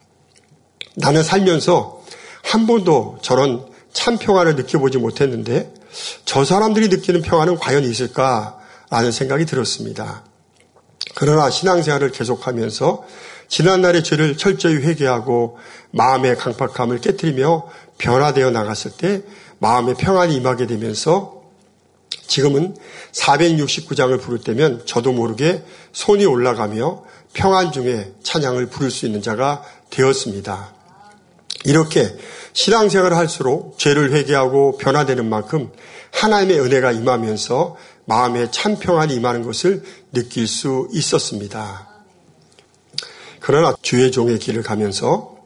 나는 0.95 1.23
살면서 1.23 2.01
한 2.43 2.67
번도 2.67 3.19
저런 3.21 3.65
참 3.93 4.17
평화를 4.17 4.55
느껴보지 4.55 4.97
못했는데 4.97 5.73
저 6.25 6.45
사람들이 6.45 6.87
느끼는 6.87 7.21
평화는 7.21 7.57
과연 7.57 7.83
있을까라는 7.83 9.11
생각이 9.11 9.45
들었습니다. 9.45 10.23
그러나 11.15 11.49
신앙생활을 11.49 12.11
계속하면서 12.11 13.03
지난날의 13.47 14.03
죄를 14.03 14.37
철저히 14.37 14.75
회개하고 14.75 15.57
마음의 15.91 16.37
강팍함을 16.37 17.01
깨뜨리며 17.01 17.67
변화되어 17.97 18.49
나갔을 18.51 18.91
때 18.91 19.23
마음의 19.59 19.95
평안이 19.95 20.35
임하게 20.35 20.67
되면서 20.67 21.41
지금은 22.27 22.77
469장을 23.11 24.21
부를 24.21 24.39
때면 24.39 24.83
저도 24.85 25.11
모르게 25.11 25.63
손이 25.91 26.25
올라가며 26.25 27.03
평안 27.33 27.73
중에 27.73 28.13
찬양을 28.23 28.67
부를 28.67 28.89
수 28.89 29.05
있는 29.05 29.21
자가 29.21 29.63
되었습니다. 29.89 30.80
이렇게 31.65 32.15
신앙생활을 32.53 33.15
할수록 33.15 33.77
죄를 33.77 34.11
회개하고 34.13 34.77
변화되는 34.77 35.27
만큼 35.27 35.71
하나님의 36.11 36.59
은혜가 36.59 36.91
임하면서 36.91 37.77
마음에 38.05 38.49
참 38.51 38.77
평안이 38.77 39.15
임하는 39.15 39.43
것을 39.43 39.83
느낄 40.11 40.47
수 40.47 40.87
있었습니다. 40.91 41.87
그러나 43.39 43.75
주의 43.81 44.11
종의 44.11 44.39
길을 44.39 44.63
가면서 44.63 45.37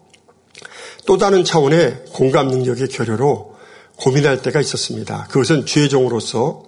또 1.05 1.17
다른 1.17 1.43
차원의 1.43 2.05
공감 2.13 2.47
능력의 2.47 2.87
결여로 2.87 3.55
고민할 3.97 4.41
때가 4.41 4.59
있었습니다. 4.59 5.27
그것은 5.29 5.65
주의 5.65 5.87
종으로서 5.87 6.63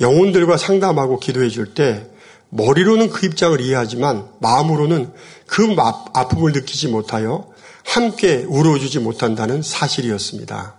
영혼들과 0.00 0.56
상담하고 0.56 1.18
기도해 1.18 1.48
줄 1.48 1.74
때 1.74 2.06
머리로는 2.54 3.08
그 3.08 3.26
입장을 3.26 3.58
이해하지만 3.60 4.28
마음으로는 4.40 5.10
그 5.46 5.74
아픔을 5.78 6.52
느끼지 6.52 6.88
못하여 6.88 7.51
함께 7.84 8.44
울어주지 8.48 8.98
못한다는 9.00 9.62
사실이었습니다. 9.62 10.76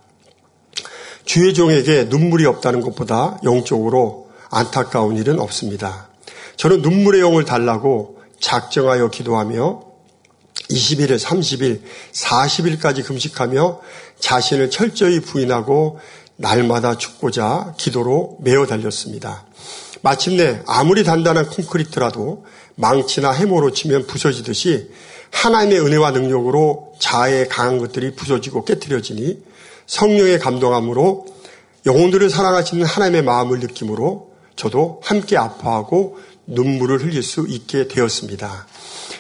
주의 1.26 1.54
종에게 1.54 2.06
눈물이 2.06 2.46
없다는 2.46 2.82
것보다 2.82 3.40
영적으로 3.44 4.30
안타까운 4.50 5.18
일은 5.18 5.40
없습니다. 5.40 6.10
저는 6.58 6.82
눈물의 6.82 7.22
영을 7.22 7.46
달라고 7.46 8.20
작정하여 8.40 9.10
기도하며 9.10 9.82
21일, 10.70 11.20
30일, 11.20 11.82
40일까지 12.14 13.06
금식하며 13.06 13.82
자신을 14.20 14.70
철저히 14.70 15.20
부인하고 15.20 16.00
날마다 16.36 16.98
죽고자 16.98 17.76
기도로 17.78 18.38
메어 18.42 18.66
달렸습니다. 18.66 19.46
마침내 20.04 20.62
아무리 20.68 21.06
단단한 21.06 21.48
콘크리트라도 21.48 22.46
망치나 22.76 23.32
해모로 23.32 23.72
치면 23.72 24.06
부서지듯이 24.06 24.92
하나님의 25.32 25.80
은혜와 25.80 26.12
능력으로 26.12 26.94
자아의 27.00 27.48
강한 27.48 27.78
것들이 27.78 28.14
부서지고 28.14 28.66
깨뜨려지니 28.66 29.42
성령의 29.88 30.40
감동함으로 30.40 31.26
영혼들을 31.86 32.30
사랑하시는 32.30 32.86
하나님의 32.86 33.24
마음을 33.24 33.60
느낌으로 33.62 34.32
저도 34.58 35.00
함께 35.04 35.38
아파하고 35.38 36.20
눈물을 36.48 37.02
흘릴 37.02 37.24
수 37.24 37.46
있게 37.48 37.88
되었습니다. 37.88 38.68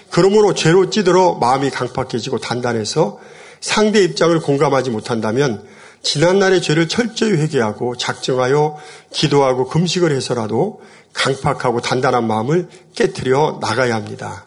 그러므로 0.09 0.53
죄로 0.53 0.89
찌들어 0.89 1.35
마음이 1.35 1.69
강팍해지고 1.69 2.39
단단해서 2.39 3.19
상대 3.61 4.03
입장을 4.03 4.37
공감하지 4.41 4.89
못한다면 4.89 5.65
지난날의 6.03 6.61
죄를 6.61 6.87
철저히 6.87 7.31
회개하고 7.31 7.95
작정하여 7.97 8.77
기도하고 9.11 9.67
금식을 9.67 10.11
해서라도 10.11 10.81
강팍하고 11.13 11.81
단단한 11.81 12.27
마음을 12.27 12.67
깨뜨려 12.95 13.59
나가야 13.61 13.95
합니다. 13.95 14.45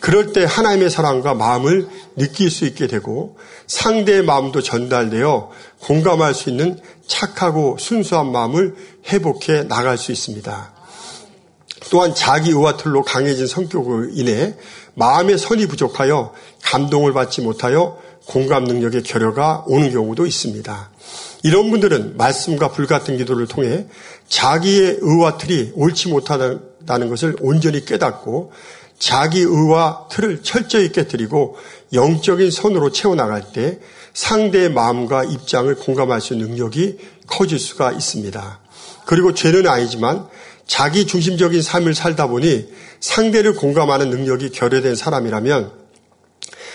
그럴 0.00 0.32
때 0.32 0.44
하나님의 0.44 0.90
사랑과 0.90 1.34
마음을 1.34 1.88
느낄 2.16 2.50
수 2.50 2.64
있게 2.66 2.86
되고 2.86 3.36
상대의 3.66 4.22
마음도 4.22 4.60
전달되어 4.62 5.50
공감할 5.80 6.34
수 6.34 6.50
있는 6.50 6.80
착하고 7.06 7.76
순수한 7.78 8.32
마음을 8.32 8.74
회복해 9.08 9.64
나갈 9.64 9.98
수 9.98 10.12
있습니다. 10.12 10.72
또한 11.90 12.14
자기 12.14 12.50
의와 12.50 12.76
틀로 12.76 13.02
강해진 13.02 13.46
성격으로 13.46 14.10
인해 14.12 14.54
마음의 14.94 15.38
선이 15.38 15.66
부족하여 15.66 16.32
감동을 16.62 17.12
받지 17.12 17.40
못하여 17.40 17.98
공감 18.26 18.64
능력의 18.64 19.02
결여가 19.02 19.64
오는 19.66 19.90
경우도 19.90 20.26
있습니다. 20.26 20.90
이런 21.42 21.70
분들은 21.70 22.16
말씀과 22.16 22.68
불같은 22.70 23.16
기도를 23.16 23.46
통해 23.46 23.86
자기의 24.28 24.98
의와 25.00 25.38
틀이 25.38 25.72
옳지 25.74 26.08
못하다는 26.08 27.08
것을 27.08 27.36
온전히 27.40 27.84
깨닫고 27.84 28.52
자기 28.98 29.40
의와 29.40 30.06
틀을 30.10 30.42
철저히 30.44 30.92
깨뜨리고 30.92 31.56
영적인 31.92 32.50
선으로 32.50 32.92
채워나갈 32.92 33.52
때 33.52 33.80
상대의 34.14 34.70
마음과 34.70 35.24
입장을 35.24 35.74
공감할 35.74 36.20
수 36.20 36.34
있는 36.34 36.50
능력이 36.50 36.98
커질 37.26 37.58
수가 37.58 37.92
있습니다. 37.92 38.60
그리고 39.04 39.34
죄는 39.34 39.66
아니지만 39.66 40.26
자기 40.66 41.06
중심적인 41.06 41.60
삶을 41.60 41.94
살다 41.94 42.28
보니 42.28 42.68
상대를 43.00 43.56
공감하는 43.56 44.10
능력이 44.10 44.50
결여된 44.50 44.94
사람이라면 44.94 45.81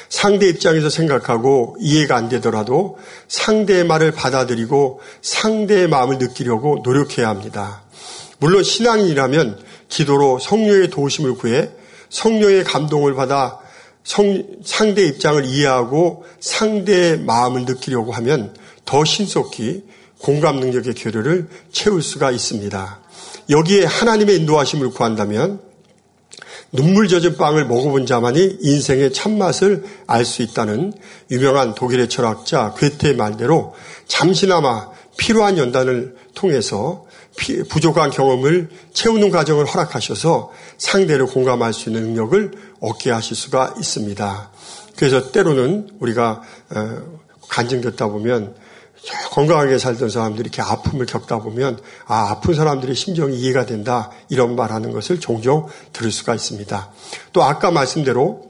상대 0.09 0.47
입장에서 0.47 0.89
생각하고 0.89 1.75
이해가 1.79 2.15
안 2.15 2.29
되더라도 2.29 2.97
상대의 3.27 3.85
말을 3.85 4.11
받아들이고 4.11 5.01
상대의 5.21 5.87
마음을 5.87 6.17
느끼려고 6.17 6.81
노력해야 6.83 7.27
합니다. 7.27 7.83
물론 8.39 8.63
신앙인이라면 8.63 9.59
기도로 9.89 10.39
성령의 10.39 10.89
도우심을 10.89 11.35
구해 11.35 11.69
성령의 12.09 12.63
감동을 12.63 13.15
받아 13.15 13.59
성, 14.03 14.43
상대 14.63 15.03
입장을 15.05 15.43
이해하고 15.43 16.23
상대의 16.39 17.19
마음을 17.19 17.65
느끼려고 17.65 18.13
하면 18.13 18.55
더 18.85 19.03
신속히 19.03 19.83
공감 20.19 20.61
능력의 20.61 20.93
교류를 20.95 21.47
채울 21.71 22.01
수가 22.01 22.31
있습니다. 22.31 22.99
여기에 23.49 23.85
하나님의 23.85 24.37
인도하심을 24.37 24.91
구한다면 24.91 25.66
눈물 26.71 27.07
젖은 27.07 27.37
빵을 27.37 27.65
먹어본 27.65 28.05
자만이 28.05 28.57
인생의 28.61 29.13
참맛을 29.13 29.85
알 30.05 30.25
수 30.25 30.41
있다는 30.41 30.93
유명한 31.31 31.75
독일의 31.75 32.09
철학자 32.09 32.73
괴테의 32.77 33.15
말대로 33.15 33.73
잠시나마 34.07 34.89
필요한 35.17 35.57
연단을 35.57 36.15
통해서 36.35 37.05
부족한 37.69 38.11
경험을 38.11 38.69
채우는 38.93 39.29
과정을 39.31 39.65
허락하셔서 39.65 40.51
상대를 40.77 41.27
공감할 41.27 41.73
수 41.73 41.89
있는 41.89 42.03
능력을 42.03 42.51
얻게 42.79 43.11
하실 43.11 43.35
수가 43.35 43.75
있습니다. 43.79 44.51
그래서 44.95 45.31
때로는 45.31 45.89
우리가 45.99 46.41
어, 46.71 47.01
간증 47.47 47.81
듣다 47.81 48.07
보면 48.07 48.55
건강하게 49.31 49.77
살던 49.77 50.09
사람들이 50.09 50.49
이렇게 50.49 50.61
아픔을 50.61 51.05
겪다 51.05 51.39
보면 51.39 51.79
아 52.05 52.31
아픈 52.31 52.53
사람들의 52.53 52.95
심정이 52.95 53.37
이해가 53.37 53.65
된다 53.65 54.11
이런 54.29 54.55
말하는 54.55 54.91
것을 54.91 55.19
종종 55.19 55.67
들을 55.93 56.11
수가 56.11 56.35
있습니다. 56.35 56.91
또 57.33 57.43
아까 57.43 57.71
말씀대로 57.71 58.47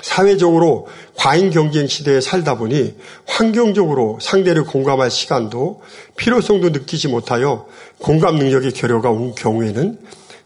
사회적으로 0.00 0.86
과잉 1.16 1.50
경쟁 1.50 1.88
시대에 1.88 2.20
살다 2.20 2.56
보니 2.56 2.96
환경적으로 3.26 4.18
상대를 4.20 4.64
공감할 4.64 5.10
시간도 5.10 5.82
필요성도 6.16 6.70
느끼지 6.70 7.08
못하여 7.08 7.66
공감 7.98 8.36
능력의 8.36 8.72
결여가 8.72 9.10
온 9.10 9.34
경우에는 9.34 9.98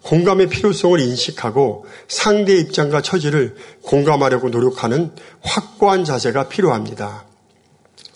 공감의 0.03 0.49
필요성을 0.49 0.99
인식하고 1.01 1.87
상대의 2.09 2.61
입장과 2.63 3.03
처지를 3.03 3.55
공감하려고 3.83 4.49
노력하는 4.49 5.13
확고한 5.43 6.05
자세가 6.05 6.49
필요합니다. 6.49 7.25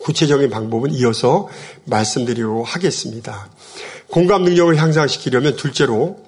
구체적인 0.06 0.50
방법은 0.50 0.92
이어서 0.92 1.48
말씀드리려고 1.84 2.62
하겠습니다. 2.62 3.48
공감 4.08 4.44
능력을 4.44 4.80
향상시키려면 4.80 5.56
둘째로 5.56 6.18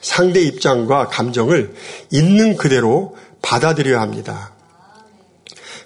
상대 0.00 0.40
입장과 0.40 1.08
감정을 1.08 1.74
있는 2.12 2.56
그대로 2.56 3.16
받아들여야 3.42 4.00
합니다. 4.00 4.52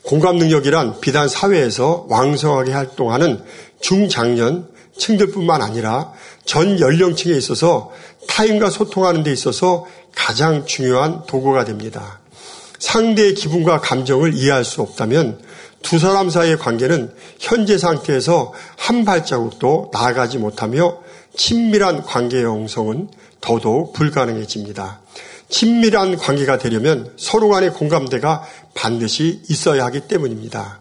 공감 0.02 0.36
능력이란 0.36 1.00
비단 1.00 1.28
사회에서 1.28 2.04
왕성하게 2.10 2.72
활동하는 2.72 3.42
중장년 3.80 4.68
층들뿐만 4.98 5.62
아니라 5.62 6.12
전 6.44 6.78
연령층에 6.78 7.34
있어서 7.34 7.90
타인과 8.28 8.68
소통하는 8.68 9.22
데 9.22 9.32
있어서 9.32 9.86
가장 10.14 10.66
중요한 10.66 11.22
도구가 11.26 11.64
됩니다. 11.64 12.20
상대의 12.78 13.34
기분과 13.34 13.80
감정을 13.80 14.34
이해할 14.34 14.62
수 14.62 14.82
없다면 14.82 15.47
두 15.82 15.98
사람 15.98 16.28
사이의 16.28 16.58
관계는 16.58 17.12
현재 17.38 17.78
상태에서 17.78 18.52
한 18.76 19.04
발자국도 19.04 19.90
나아가지 19.92 20.38
못하며 20.38 20.98
친밀한 21.36 22.02
관계의 22.02 22.44
형성은 22.44 23.08
더더욱 23.40 23.92
불가능해집니다. 23.92 25.00
친밀한 25.48 26.16
관계가 26.16 26.58
되려면 26.58 27.12
서로 27.16 27.48
간의 27.48 27.70
공감대가 27.70 28.44
반드시 28.74 29.40
있어야 29.48 29.84
하기 29.86 30.00
때문입니다. 30.00 30.80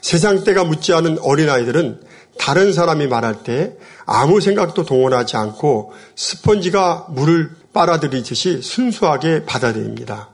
세상 0.00 0.44
때가 0.44 0.64
묻지 0.64 0.92
않은 0.92 1.18
어린아이들은 1.20 2.00
다른 2.38 2.72
사람이 2.72 3.06
말할 3.06 3.44
때 3.44 3.72
아무 4.04 4.40
생각도 4.40 4.84
동원하지 4.84 5.36
않고 5.36 5.92
스펀지가 6.16 7.06
물을 7.10 7.50
빨아들이듯이 7.72 8.60
순수하게 8.62 9.44
받아들입니다. 9.44 10.31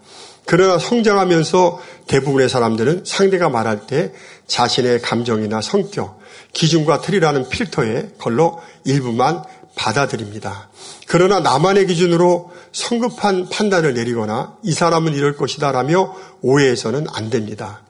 그러나 0.51 0.79
성장하면서 0.79 1.79
대부분의 2.07 2.49
사람들은 2.49 3.03
상대가 3.05 3.51
말할 3.51 3.87
때 3.87 4.15
자신의 4.47 5.03
감정이나 5.03 5.61
성격, 5.61 6.21
기준과 6.55 7.03
틀이라는 7.03 7.51
필터에 7.51 8.13
걸러 8.17 8.59
일부만 8.85 9.43
받아들입니다. 9.75 10.71
그러나 11.07 11.41
나만의 11.41 11.87
기준으로 11.87 12.51
성급한 12.73 13.51
판단을 13.51 13.93
내리거나 13.93 14.57
이 14.63 14.73
사람은 14.73 15.13
이럴 15.13 15.37
것이다 15.37 15.71
라며 15.71 16.17
오해해서는 16.41 17.09
안 17.13 17.29
됩니다. 17.29 17.83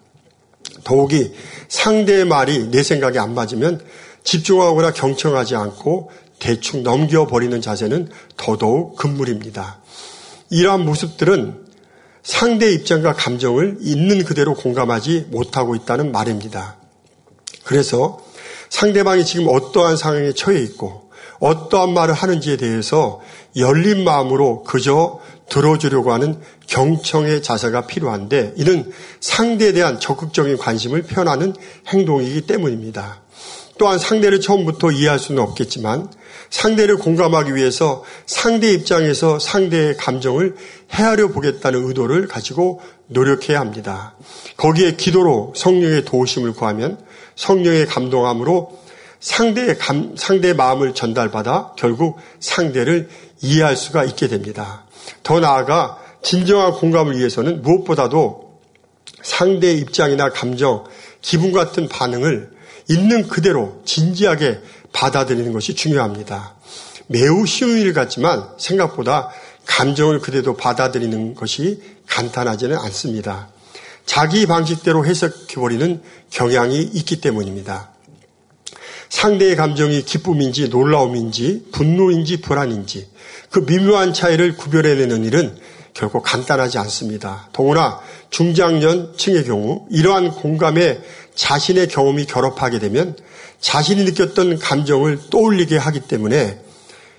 더욱이 0.83 1.33
상대의 1.69 2.25
말이 2.25 2.73
내 2.73 2.83
생각에 2.83 3.21
안 3.21 3.35
맞으면 3.35 3.81
집중하거나 4.25 4.95
경청하지 4.95 5.55
않고 5.55 6.11
대충 6.41 6.83
넘겨버리는 6.83 7.61
자세는 7.61 8.09
더더욱 8.37 8.97
금물입니다. 8.97 9.79
이러한 10.51 10.85
모습들은 10.85 11.68
상대 12.23 12.71
입장과 12.73 13.15
감정을 13.15 13.79
있는 13.81 14.25
그대로 14.25 14.55
공감하지 14.55 15.27
못하고 15.31 15.75
있다는 15.75 16.13
말입니다. 16.13 16.77
그래서 17.65 18.19
상대방이 18.71 19.25
지금 19.25 19.49
어떠한 19.49 19.97
상황에 19.97 20.33
처해 20.33 20.61
있고 20.63 21.11
어떠한 21.41 21.95
말을 21.95 22.15
하는지에 22.15 22.57
대해서 22.57 23.21
열린 23.57 24.05
마음으로 24.05 24.63
그저 24.65 25.21
들어주려고 25.49 26.13
하는 26.13 26.41
경청의 26.67 27.43
자세가 27.43 27.87
필요한데 27.87 28.55
이는 28.57 28.91
상대에 29.21 29.73
대한 29.73 29.99
적극적인 29.99 30.59
관심을 30.59 31.03
표현하는 31.03 31.55
행동이기 31.89 32.43
때문입니다. 32.43 33.23
또한 33.79 33.99
상대를 33.99 34.41
처음부터 34.41 34.91
이해할 34.91 35.19
수는 35.19 35.41
없겠지만 35.43 36.11
상대를 36.51 36.97
공감하기 36.97 37.55
위해서 37.55 38.03
상대 38.27 38.73
입장에서 38.73 39.39
상대의 39.39 39.97
감정을 39.97 40.57
헤아려 40.93 41.29
보겠다는 41.29 41.87
의도를 41.87 42.29
가지고 42.29 42.81
노력해야 43.07 43.61
합니다. 43.61 44.15
거기에 44.57 44.97
기도로 44.97 45.53
성령의 45.57 46.05
도우심을 46.05 46.53
구하면 46.53 46.99
성령의 47.37 47.87
감동함으로 47.87 48.79
상대의 49.21 49.79
감, 49.79 50.15
상대의 50.17 50.55
마음을 50.55 50.95
전달받아 50.95 51.75
결국 51.77 52.19
상대를 52.41 53.09
이해할 53.41 53.77
수가 53.77 54.05
있게 54.05 54.29
됩니다. 54.29 54.85
더 55.23 55.41
나아가 55.41 55.99
진정한 56.23 56.73
공감을 56.73 57.19
위해서는 57.19 57.63
무엇보다도 57.63 58.59
상대의 59.23 59.79
입장이나 59.79 60.31
감정, 60.31 60.85
기분 61.21 61.53
같은 61.53 61.89
반응을 61.89 62.51
있는 62.89 63.29
그대로 63.29 63.83
진지하게 63.85 64.61
받아들이는 64.93 65.53
것이 65.53 65.75
중요합니다. 65.75 66.57
매우 67.09 67.47
쉬운 67.47 67.79
일 67.79 67.93
같지만 67.93 68.49
생각보다 68.59 69.31
감정을 69.69 70.19
그대로 70.19 70.57
받아들이는 70.57 71.35
것이 71.35 71.81
간단하지는 72.09 72.77
않습니다. 72.77 73.49
자기 74.07 74.47
방식대로 74.47 75.07
해석해버리는 75.07 76.03
경향이 76.31 76.81
있기 76.81 77.21
때문입니다. 77.21 77.91
상대의 79.11 79.57
감정이 79.57 80.03
기쁨인지 80.03 80.71
놀라움인지 80.71 81.69
분노인지 81.73 82.41
불안인지 82.41 83.09
그 83.51 83.61
미묘한 83.61 84.13
차이를 84.13 84.57
구별해내는 84.57 85.25
일은 85.25 85.57
결코 85.95 86.23
간단하지 86.23 86.79
않습니다. 86.79 87.49
더구나 87.53 88.01
중장년층의 88.31 89.45
경우 89.45 89.87
이러한 89.91 90.33
공감에 90.33 91.01
자신의 91.35 91.89
경험이 91.89 92.25
결합하게 92.25 92.79
되면 92.79 93.17
자신이 93.61 94.05
느꼈던 94.05 94.59
감정을 94.59 95.21
떠올리게 95.31 95.77
하기 95.77 96.01
때문에 96.01 96.61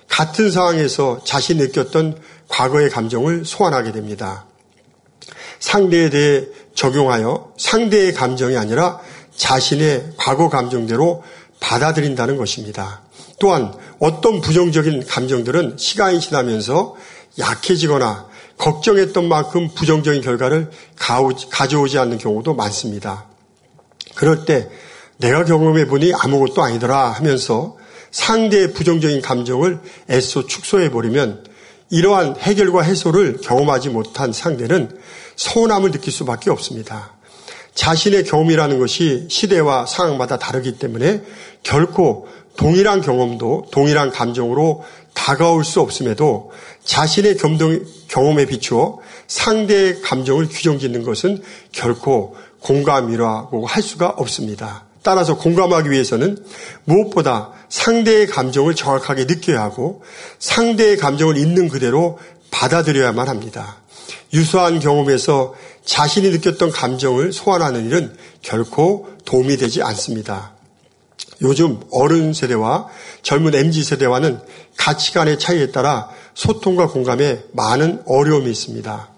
같은 0.08 0.50
상황에서 0.50 1.22
자신이 1.24 1.60
느꼈던 1.60 2.18
과거의 2.50 2.90
감정을 2.90 3.44
소환하게 3.44 3.92
됩니다. 3.92 4.44
상대에 5.60 6.10
대해 6.10 6.46
적용하여 6.74 7.54
상대의 7.56 8.12
감정이 8.12 8.56
아니라 8.56 9.00
자신의 9.34 10.12
과거 10.16 10.48
감정대로 10.48 11.22
받아들인다는 11.60 12.36
것입니다. 12.36 13.02
또한 13.38 13.72
어떤 13.98 14.40
부정적인 14.40 15.06
감정들은 15.06 15.76
시간이 15.78 16.20
지나면서 16.20 16.96
약해지거나 17.38 18.28
걱정했던 18.58 19.28
만큼 19.28 19.68
부정적인 19.74 20.20
결과를 20.20 20.70
가져오지 20.96 21.98
않는 21.98 22.18
경우도 22.18 22.54
많습니다. 22.54 23.26
그럴 24.14 24.44
때 24.44 24.68
내가 25.16 25.44
경험해 25.44 25.86
보니 25.86 26.12
아무것도 26.14 26.62
아니더라 26.62 27.10
하면서 27.10 27.76
상대의 28.10 28.72
부정적인 28.72 29.22
감정을 29.22 29.80
애써 30.10 30.46
축소해 30.46 30.90
버리면 30.90 31.44
이러한 31.90 32.36
해결과 32.36 32.82
해소를 32.82 33.40
경험하지 33.42 33.90
못한 33.90 34.32
상대는 34.32 34.98
서운함을 35.36 35.90
느낄 35.90 36.12
수밖에 36.12 36.50
없습니다. 36.50 37.12
자신의 37.74 38.24
경험이라는 38.24 38.78
것이 38.78 39.26
시대와 39.28 39.86
상황마다 39.86 40.38
다르기 40.38 40.78
때문에 40.78 41.22
결코 41.62 42.28
동일한 42.56 43.00
경험도 43.00 43.66
동일한 43.70 44.10
감정으로 44.10 44.84
다가올 45.14 45.64
수 45.64 45.80
없음에도 45.80 46.50
자신의 46.84 47.36
경험에 48.08 48.46
비추어 48.46 48.98
상대의 49.26 50.02
감정을 50.02 50.48
규정짓는 50.48 51.02
것은 51.02 51.42
결코 51.72 52.36
공감이라고 52.60 53.66
할 53.66 53.82
수가 53.82 54.08
없습니다. 54.10 54.89
따라서 55.02 55.36
공감하기 55.36 55.90
위해서는 55.90 56.36
무엇보다 56.84 57.52
상대의 57.68 58.26
감정을 58.26 58.74
정확하게 58.74 59.24
느껴야 59.24 59.62
하고 59.62 60.02
상대의 60.38 60.96
감정을 60.96 61.36
있는 61.36 61.68
그대로 61.68 62.18
받아들여야만 62.50 63.28
합니다. 63.28 63.76
유사한 64.32 64.80
경험에서 64.80 65.54
자신이 65.84 66.30
느꼈던 66.30 66.70
감정을 66.70 67.32
소환하는 67.32 67.86
일은 67.86 68.16
결코 68.42 69.08
도움이 69.24 69.56
되지 69.56 69.82
않습니다. 69.82 70.52
요즘 71.42 71.80
어른 71.90 72.32
세대와 72.32 72.88
젊은 73.22 73.54
MZ 73.54 73.82
세대와는 73.82 74.40
가치관의 74.76 75.38
차이에 75.38 75.70
따라 75.70 76.10
소통과 76.34 76.88
공감에 76.88 77.42
많은 77.52 78.02
어려움이 78.06 78.50
있습니다. 78.50 79.08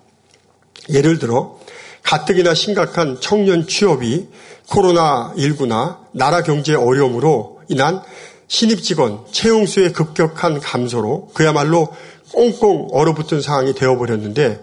예를 0.91 1.19
들어 1.19 1.59
가뜩이나 2.03 2.55
심각한 2.55 3.19
청년 3.21 3.67
취업이 3.67 4.29
코로나19나 4.73 5.99
나라 6.13 6.43
경제 6.43 6.75
어려움으로 6.75 7.61
인한 7.69 8.03
신입 8.49 8.83
직원 8.83 9.21
채용 9.31 9.67
수의 9.67 9.93
급격한 9.93 10.61
감소로 10.61 11.29
그야말로 11.35 11.89
꽁꽁 12.33 12.89
얼어붙은 12.93 13.43
상황이 13.43 13.75
되어버렸는데 13.75 14.61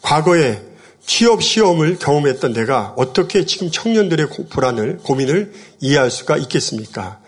과거에 0.00 0.60
취업 1.04 1.42
시험을 1.42 1.98
경험했던 1.98 2.52
내가 2.52 2.94
어떻게 2.96 3.44
지금 3.44 3.70
청년들의 3.70 4.28
불안을 4.50 4.98
고민을 5.02 5.52
이해할 5.80 6.10
수가 6.10 6.36
있겠습니까? 6.36 7.20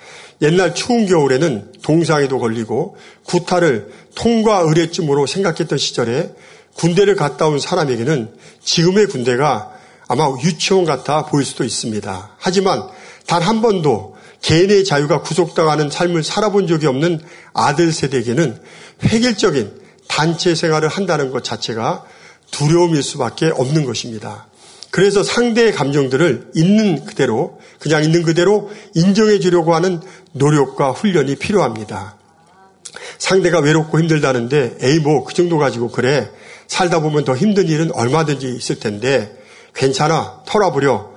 옛날 0.43 0.75
추운 0.75 1.07
겨울에는 1.07 1.73
동상에도 1.83 2.39
걸리고 2.39 2.97
구타를 3.25 3.91
통과 4.15 4.61
의뢰쯤으로 4.61 5.27
생각했던 5.27 5.79
시절에 5.79 6.31
군대를 6.75 7.17
갔다 7.17 7.47
온 7.47 7.59
사람에게는 7.59 8.33
지금의 8.63 9.07
군대가 9.07 9.74
아마 10.09 10.27
유치원 10.43 10.85
같아 10.85 11.27
보일 11.27 11.45
수도 11.45 11.65
있습니다. 11.65 12.31
하지만 12.39 12.83
단 13.27 13.43
한 13.43 13.63
번도 13.63 14.15
개인의 14.43 14.85
자유가 14.85 15.23
구속당하는 15.23 15.89
삶을 15.89 16.23
살아본 16.23 16.67
적이 16.67 16.89
없는 16.89 17.21
아들 17.55 17.93
세대에게는 17.93 18.61
획일적인 19.05 19.81
단체 20.07 20.55
생활을 20.55 20.89
한다는 20.89 21.31
것 21.31 21.43
자체가 21.43 22.05
두려움일 22.51 23.03
수밖에 23.03 23.47
없는 23.47 23.87
것입니다. 23.87 24.47
그래서 24.91 25.23
상대의 25.23 25.73
감정들을 25.73 26.53
있는 26.55 27.05
그대로, 27.05 27.59
그냥 27.81 28.05
있는 28.05 28.23
그대로 28.23 28.71
인정해 28.95 29.41
주려고 29.41 29.75
하는 29.75 30.01
노력과 30.33 30.93
훈련이 30.93 31.37
필요합니다. 31.37 32.17
상대가 33.19 33.59
외롭고 33.59 33.99
힘들다는데, 33.99 34.77
에이, 34.81 35.01
뭐, 35.01 35.25
그 35.25 35.35
정도 35.35 35.59
가지고 35.59 35.91
그래. 35.91 36.31
살다 36.69 37.01
보면 37.01 37.25
더 37.25 37.35
힘든 37.35 37.67
일은 37.69 37.91
얼마든지 37.93 38.55
있을 38.55 38.79
텐데, 38.79 39.37
괜찮아, 39.75 40.43
털어버려. 40.47 41.13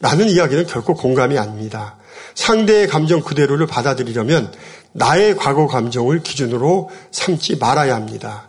라는 0.00 0.28
이야기는 0.28 0.66
결코 0.66 0.94
공감이 0.94 1.38
아닙니다. 1.38 1.96
상대의 2.34 2.88
감정 2.88 3.20
그대로를 3.20 3.66
받아들이려면 3.66 4.52
나의 4.92 5.36
과거 5.36 5.66
감정을 5.66 6.22
기준으로 6.22 6.90
삼지 7.12 7.56
말아야 7.56 7.94
합니다. 7.94 8.48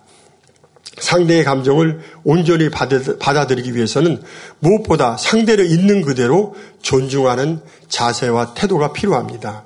상대의 0.97 1.43
감정을 1.43 2.01
온전히 2.23 2.69
받아들이기 2.69 3.75
위해서는 3.75 4.21
무엇보다 4.59 5.17
상대를 5.17 5.65
있는 5.65 6.01
그대로 6.01 6.55
존중하는 6.81 7.61
자세와 7.89 8.53
태도가 8.53 8.93
필요합니다. 8.93 9.65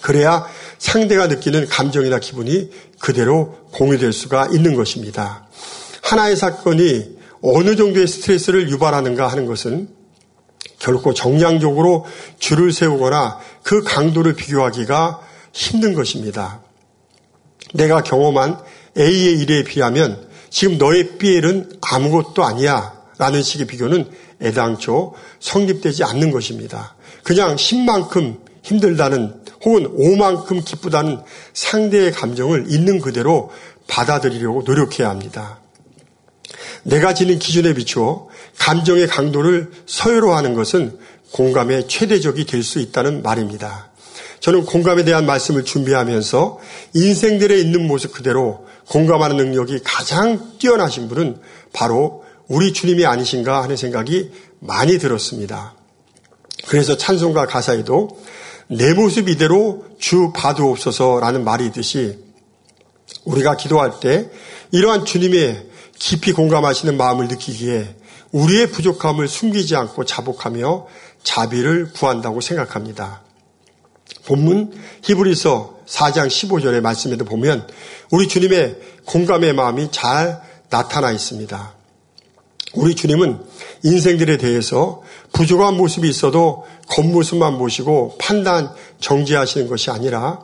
그래야 0.00 0.46
상대가 0.78 1.26
느끼는 1.26 1.68
감정이나 1.68 2.18
기분이 2.18 2.70
그대로 2.98 3.58
공유될 3.72 4.12
수가 4.12 4.48
있는 4.52 4.74
것입니다. 4.74 5.46
하나의 6.02 6.36
사건이 6.36 7.19
어느 7.42 7.76
정도의 7.76 8.06
스트레스를 8.06 8.70
유발하는가 8.70 9.28
하는 9.28 9.46
것은 9.46 9.88
결코 10.78 11.14
정량적으로 11.14 12.06
줄을 12.38 12.72
세우거나 12.72 13.38
그 13.62 13.82
강도를 13.82 14.34
비교하기가 14.34 15.20
힘든 15.52 15.94
것입니다. 15.94 16.62
내가 17.74 18.02
경험한 18.02 18.58
A의 18.98 19.38
일에 19.40 19.62
비하면 19.62 20.28
지금 20.48 20.78
너의 20.78 21.18
삐엘은 21.18 21.78
아무것도 21.80 22.42
아니야 22.42 22.92
라는 23.18 23.42
식의 23.42 23.66
비교는 23.66 24.10
애당초 24.42 25.14
성립되지 25.38 26.04
않는 26.04 26.30
것입니다. 26.30 26.96
그냥 27.22 27.56
10만큼 27.56 28.40
힘들다는 28.62 29.42
혹은 29.64 29.96
5만큼 29.96 30.64
기쁘다는 30.64 31.20
상대의 31.52 32.12
감정을 32.12 32.66
있는 32.68 33.00
그대로 33.00 33.50
받아들이려고 33.86 34.62
노력해야 34.62 35.10
합니다. 35.10 35.59
내가 36.82 37.14
지닌 37.14 37.38
기준에 37.38 37.74
비추어 37.74 38.28
감정의 38.58 39.06
강도를 39.06 39.70
서열화하는 39.86 40.54
것은 40.54 40.98
공감의 41.32 41.88
최대적이 41.88 42.44
될 42.46 42.62
수 42.62 42.80
있다는 42.80 43.22
말입니다. 43.22 43.90
저는 44.40 44.64
공감에 44.64 45.04
대한 45.04 45.26
말씀을 45.26 45.64
준비하면서 45.64 46.58
인생들에 46.94 47.58
있는 47.58 47.86
모습 47.86 48.12
그대로 48.12 48.66
공감하는 48.88 49.36
능력이 49.36 49.80
가장 49.84 50.58
뛰어나신 50.58 51.08
분은 51.08 51.38
바로 51.72 52.24
우리 52.48 52.72
주님이 52.72 53.06
아니신가 53.06 53.62
하는 53.62 53.76
생각이 53.76 54.30
많이 54.58 54.98
들었습니다. 54.98 55.74
그래서 56.66 56.96
찬송가 56.96 57.46
가사에도 57.46 58.18
내 58.68 58.94
모습 58.94 59.28
이대로 59.28 59.84
주 59.98 60.32
봐두옵소서라는 60.34 61.44
말이 61.44 61.66
있듯이 61.66 62.18
우리가 63.24 63.56
기도할 63.56 64.00
때 64.00 64.30
이러한 64.72 65.04
주님의 65.04 65.69
깊이 66.00 66.32
공감하시는 66.32 66.96
마음을 66.96 67.28
느끼기에 67.28 67.94
우리의 68.32 68.70
부족함을 68.70 69.28
숨기지 69.28 69.76
않고 69.76 70.06
자복하며 70.06 70.86
자비를 71.22 71.92
구한다고 71.92 72.40
생각합니다. 72.40 73.22
본문 74.24 74.72
히브리서 75.02 75.80
4장 75.86 76.28
15절의 76.28 76.80
말씀에도 76.80 77.24
보면 77.24 77.68
우리 78.10 78.28
주님의 78.28 78.78
공감의 79.04 79.52
마음이 79.52 79.90
잘 79.92 80.40
나타나 80.70 81.12
있습니다. 81.12 81.74
우리 82.74 82.94
주님은 82.94 83.38
인생들에 83.82 84.38
대해서 84.38 85.02
부족한 85.32 85.76
모습이 85.76 86.08
있어도 86.08 86.64
겉모습만 86.88 87.58
보시고 87.58 88.16
판단, 88.18 88.72
정지하시는 89.00 89.68
것이 89.68 89.90
아니라 89.90 90.40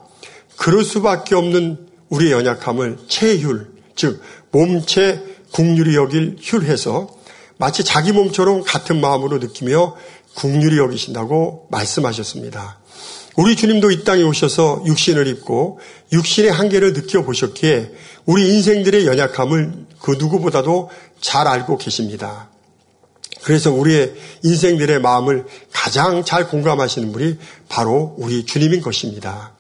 그럴 0.57 0.85
수밖에 0.85 1.35
없는 1.35 1.87
우리의 2.11 2.33
연약함을 2.33 2.99
체휼, 3.09 3.69
즉 3.95 4.21
몸체 4.51 5.36
국률이 5.57 5.97
여길 5.97 6.37
휼해서 6.39 7.09
마치 7.57 7.83
자기 7.83 8.13
몸처럼 8.13 8.63
같은 8.63 9.01
마음으로 9.01 9.39
느끼며 9.39 9.97
국률이 10.35 10.77
여기신다고 10.77 11.69
말씀하셨습니다. 11.71 12.79
우리 13.37 13.57
주님도 13.57 13.91
이 13.91 14.05
땅에 14.05 14.23
오셔서 14.23 14.83
육신을 14.87 15.27
입고 15.29 15.81
육신의 16.13 16.53
한계를 16.53 16.93
느껴보셨기에 16.93 17.91
우리 18.27 18.55
인생들의 18.55 19.07
연약함을 19.07 19.87
그 19.99 20.17
누구보다도 20.19 20.91
잘 21.23 21.49
알고 21.49 21.79
계십니다. 21.79 22.51
그래서 23.43 23.73
우리의 23.73 24.15
인생들의 24.43 25.01
마음을 25.01 25.47
가장 25.73 26.23
잘 26.23 26.49
공감하시는 26.49 27.13
분이 27.13 27.39
바로 27.71 28.15
우리 28.19 28.45
주님인 28.45 28.83
것입니다. 28.83 29.56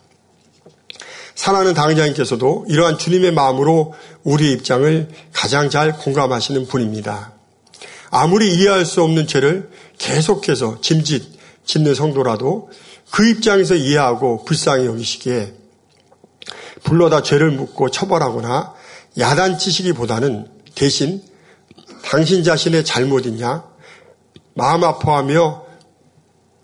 사랑하는 1.36 1.74
당장님께서도 1.74 2.64
이러한 2.68 2.98
주님의 2.98 3.32
마음으로 3.32 3.94
우리의 4.24 4.54
입장을 4.54 5.08
가장 5.32 5.70
잘 5.70 5.96
공감하시는 5.96 6.66
분입니다. 6.66 7.32
아무리 8.10 8.54
이해할 8.54 8.84
수 8.84 9.02
없는 9.02 9.26
죄를 9.26 9.70
계속해서 9.98 10.80
짐짓 10.80 11.36
짓는 11.66 11.94
성도라도 11.94 12.70
그 13.10 13.28
입장에서 13.28 13.74
이해하고 13.74 14.44
불쌍히 14.44 14.86
여기시기에 14.86 15.52
불러다 16.84 17.22
죄를 17.22 17.50
묻고 17.50 17.90
처벌하거나 17.90 18.74
야단치시기보다는 19.18 20.48
대신 20.74 21.22
당신 22.02 22.44
자신의 22.44 22.84
잘못이냐 22.84 23.64
마음 24.54 24.84
아파하며 24.84 25.64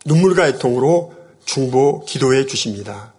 눈물과 0.07 0.49
애통으로 0.49 1.15
중보 1.45 2.05
기도해 2.05 2.47
주십니다. 2.47 3.12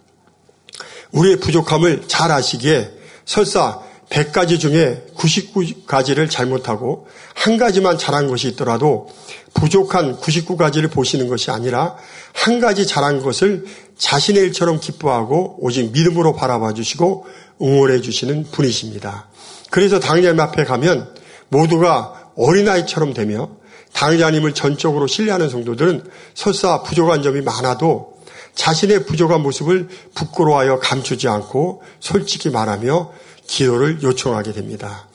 우리의 1.14 1.38
부족함을 1.38 2.04
잘 2.08 2.32
아시기에 2.32 2.92
설사 3.26 3.80
100가지 4.10 4.60
중에 4.60 5.06
99가지를 5.16 6.30
잘못하고 6.30 7.08
한 7.34 7.58
가지만 7.58 7.98
잘한 7.98 8.28
것이 8.28 8.50
있더라도 8.50 9.10
부족한 9.54 10.18
99가지를 10.18 10.92
보시는 10.92 11.28
것이 11.28 11.50
아니라 11.50 11.96
한 12.34 12.60
가지 12.60 12.86
잘한 12.86 13.24
것을 13.24 13.66
자신의 13.98 14.44
일처럼 14.44 14.80
기뻐하고 14.80 15.58
오직 15.60 15.92
믿음으로 15.92 16.36
바라봐 16.36 16.74
주시고 16.74 17.26
응원해 17.62 18.02
주시는 18.02 18.48
분이십니다. 18.52 19.30
그래서 19.70 20.00
당자님 20.00 20.40
앞에 20.40 20.64
가면 20.64 21.16
모두가 21.50 22.32
어린아이처럼 22.36 23.14
되며 23.14 23.50
당자님을 23.94 24.54
전적으로 24.54 25.08
신뢰하는 25.08 25.50
성도들은 25.50 26.04
설사 26.34 26.84
부족한 26.84 27.24
점이 27.24 27.42
많아도 27.42 28.13
자신의 28.56 29.06
부족한 29.06 29.42
모습을 29.42 29.90
부끄러워하여 30.14 30.80
감추지 30.80 31.28
않고 31.28 31.84
솔직히 32.00 32.50
말하며 32.50 33.12
기도를 33.48 34.02
요청하게 34.04 34.54
됩니다. 34.54 35.08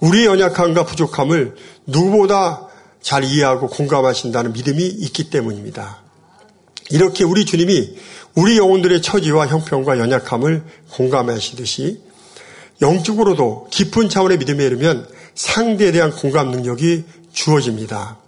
우리의 0.00 0.26
연약함과 0.26 0.84
부족함을 0.84 1.56
누구보다 1.86 2.68
잘 3.00 3.24
이해하고 3.24 3.68
공감하신다는 3.68 4.52
믿음이 4.52 4.84
있기 4.84 5.30
때문입니다. 5.30 6.02
이렇게 6.90 7.24
우리 7.24 7.44
주님이 7.44 7.96
우리 8.34 8.58
영혼들의 8.58 9.02
처지와 9.02 9.46
형편과 9.46 9.98
연약함을 9.98 10.62
공감하시듯이 10.90 12.00
영적으로도 12.80 13.68
깊은 13.70 14.08
차원의 14.08 14.38
믿음에 14.38 14.64
이르면 14.64 15.08
상대에 15.34 15.92
대한 15.92 16.10
공감 16.10 16.50
능력이 16.50 17.04
주어집니다. 17.32 18.18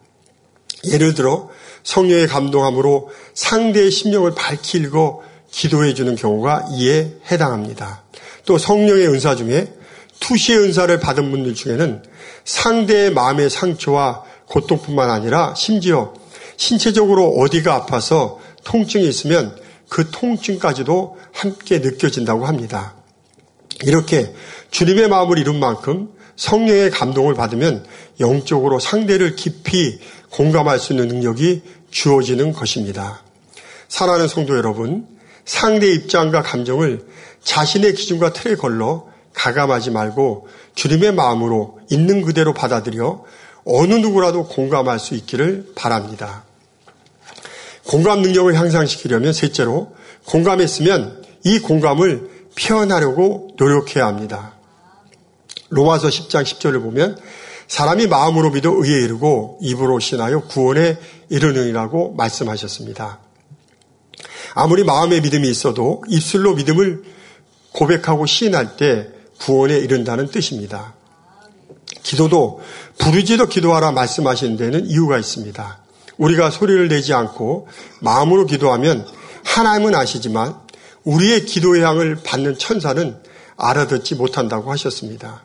예를 0.87 1.15
들어 1.15 1.51
성령의 1.85 2.27
감동함으로 2.27 3.11
상대의 3.35 3.91
심령을 3.91 4.35
밝히 4.35 4.81
읽어 4.81 5.23
기도해 5.51 5.95
주는 5.95 6.17
경우가 6.17 6.67
이에 6.73 7.13
해당합니다. 7.31 8.03
또 8.45 8.59
성령의 8.59 9.07
은사 9.07 9.37
중에 9.37 9.73
투시의 10.19 10.59
은사를 10.59 10.99
받은 10.99 11.31
분들 11.31 11.55
중에는 11.55 12.03
상대의 12.45 13.13
마음의 13.13 13.51
상처와 13.51 14.25
고통뿐만 14.47 15.11
아니라 15.11 15.55
심지어 15.55 16.15
신체적으로 16.57 17.29
어디가 17.39 17.75
아파서 17.75 18.41
통증이 18.65 19.07
있으면 19.09 19.57
그 19.89 20.11
통증까지도 20.11 21.19
함께 21.33 21.79
느껴진다고 21.79 22.47
합니다. 22.47 22.95
이렇게 23.83 24.33
주님의 24.71 25.09
마음을 25.09 25.39
이룬 25.39 25.59
만큼 25.59 26.09
성령의 26.37 26.91
감동을 26.91 27.35
받으면 27.35 27.85
영적으로 28.21 28.81
상대를 28.81 29.37
깊이 29.37 29.99
공감할 30.35 30.81
수 30.81 30.93
있는 30.93 31.09
능력이 31.09 31.63
주어지는 31.91 32.53
것입니다. 32.53 33.23
사랑하는 33.89 34.27
성도 34.27 34.57
여러분, 34.57 35.07
상대의 35.45 35.95
입장과 35.95 36.43
감정을 36.43 37.07
자신의 37.45 37.95
기준과 37.95 38.33
틀에 38.33 38.57
걸러 38.57 39.07
가감하지 39.33 39.91
말고 39.91 40.49
주님의 40.75 41.15
마음으로 41.15 41.79
있는 41.91 42.23
그대로 42.23 42.53
받아들여 42.53 43.25
어느 43.65 43.95
누구라도 43.95 44.49
공감할 44.49 44.99
수 44.99 45.15
있기를 45.15 45.73
바랍니다. 45.77 46.45
공감 47.87 48.23
능력을 48.23 48.53
향상시키려면 48.55 49.33
셋째로 49.33 49.95
공감했으면 50.27 51.23
이 51.45 51.61
공감을 51.61 52.31
표현하려고 52.59 53.51
노력해야 53.57 54.07
합니다. 54.07 54.55
로마서 55.69 56.09
10장 56.09 56.43
10절을 56.43 56.83
보면 56.83 57.19
사람이 57.75 58.07
마음으로 58.07 58.51
믿어 58.51 58.71
의에 58.73 59.03
이르고 59.03 59.59
입으로 59.61 59.99
신하여 59.99 60.43
구원에 60.43 60.97
이르느니라고 61.29 62.15
말씀하셨습니다. 62.15 63.19
아무리 64.55 64.85
마음의 64.85 65.21
믿음이 65.23 65.51
있어도 65.51 66.05
입술로 66.09 66.55
믿음을 66.55 67.03
고백하고 67.73 68.27
시인할 68.27 68.77
때 68.77 69.09
구원에 69.41 69.77
이른다는 69.77 70.29
뜻입니다. 70.29 70.95
기도도 72.05 72.61
부르지도 72.99 73.49
기도하라 73.49 73.91
말씀하시는 73.91 74.57
데는 74.57 74.87
이유가 74.87 75.19
있습니다. 75.19 75.79
우리가 76.19 76.51
소리를 76.51 76.87
내지 76.87 77.13
않고 77.13 77.67
마음으로 77.99 78.47
기도하면 78.47 79.05
하나님은 79.43 79.97
아시지만 79.97 80.55
우리의 81.03 81.45
기도의 81.45 81.83
향을 81.83 82.21
받는 82.23 82.57
천사는 82.57 83.17
알아듣지 83.57 84.15
못한다고 84.15 84.71
하셨습니다. 84.71 85.43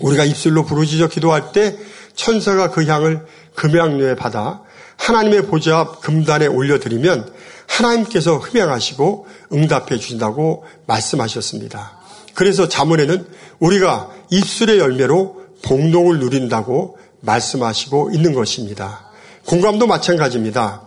우리가 0.00 0.24
입술로 0.24 0.64
부르짖어 0.64 1.08
기도할 1.08 1.52
때 1.52 1.76
천사가 2.14 2.70
그 2.70 2.84
향을 2.86 3.26
금양료에 3.54 4.16
받아 4.16 4.62
하나님의 4.96 5.46
보좌 5.46 5.78
앞 5.78 6.00
금단에 6.00 6.46
올려드리면 6.46 7.32
하나님께서 7.66 8.38
흠양하시고 8.38 9.26
응답해 9.52 9.98
주신다고 9.98 10.64
말씀하셨습니다. 10.86 11.98
그래서 12.34 12.68
자문에는 12.68 13.26
우리가 13.58 14.10
입술의 14.30 14.78
열매로 14.78 15.42
봉동을 15.62 16.18
누린다고 16.18 16.98
말씀하시고 17.20 18.10
있는 18.12 18.32
것입니다. 18.32 19.06
공감도 19.46 19.86
마찬가지입니다. 19.86 20.82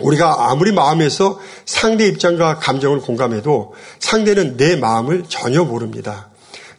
우리가 0.00 0.50
아무리 0.50 0.72
마음에서 0.72 1.38
상대 1.64 2.06
입장과 2.06 2.58
감정을 2.58 3.00
공감해도 3.00 3.74
상대는 3.98 4.56
내 4.56 4.76
마음을 4.76 5.24
전혀 5.28 5.64
모릅니다. 5.64 6.31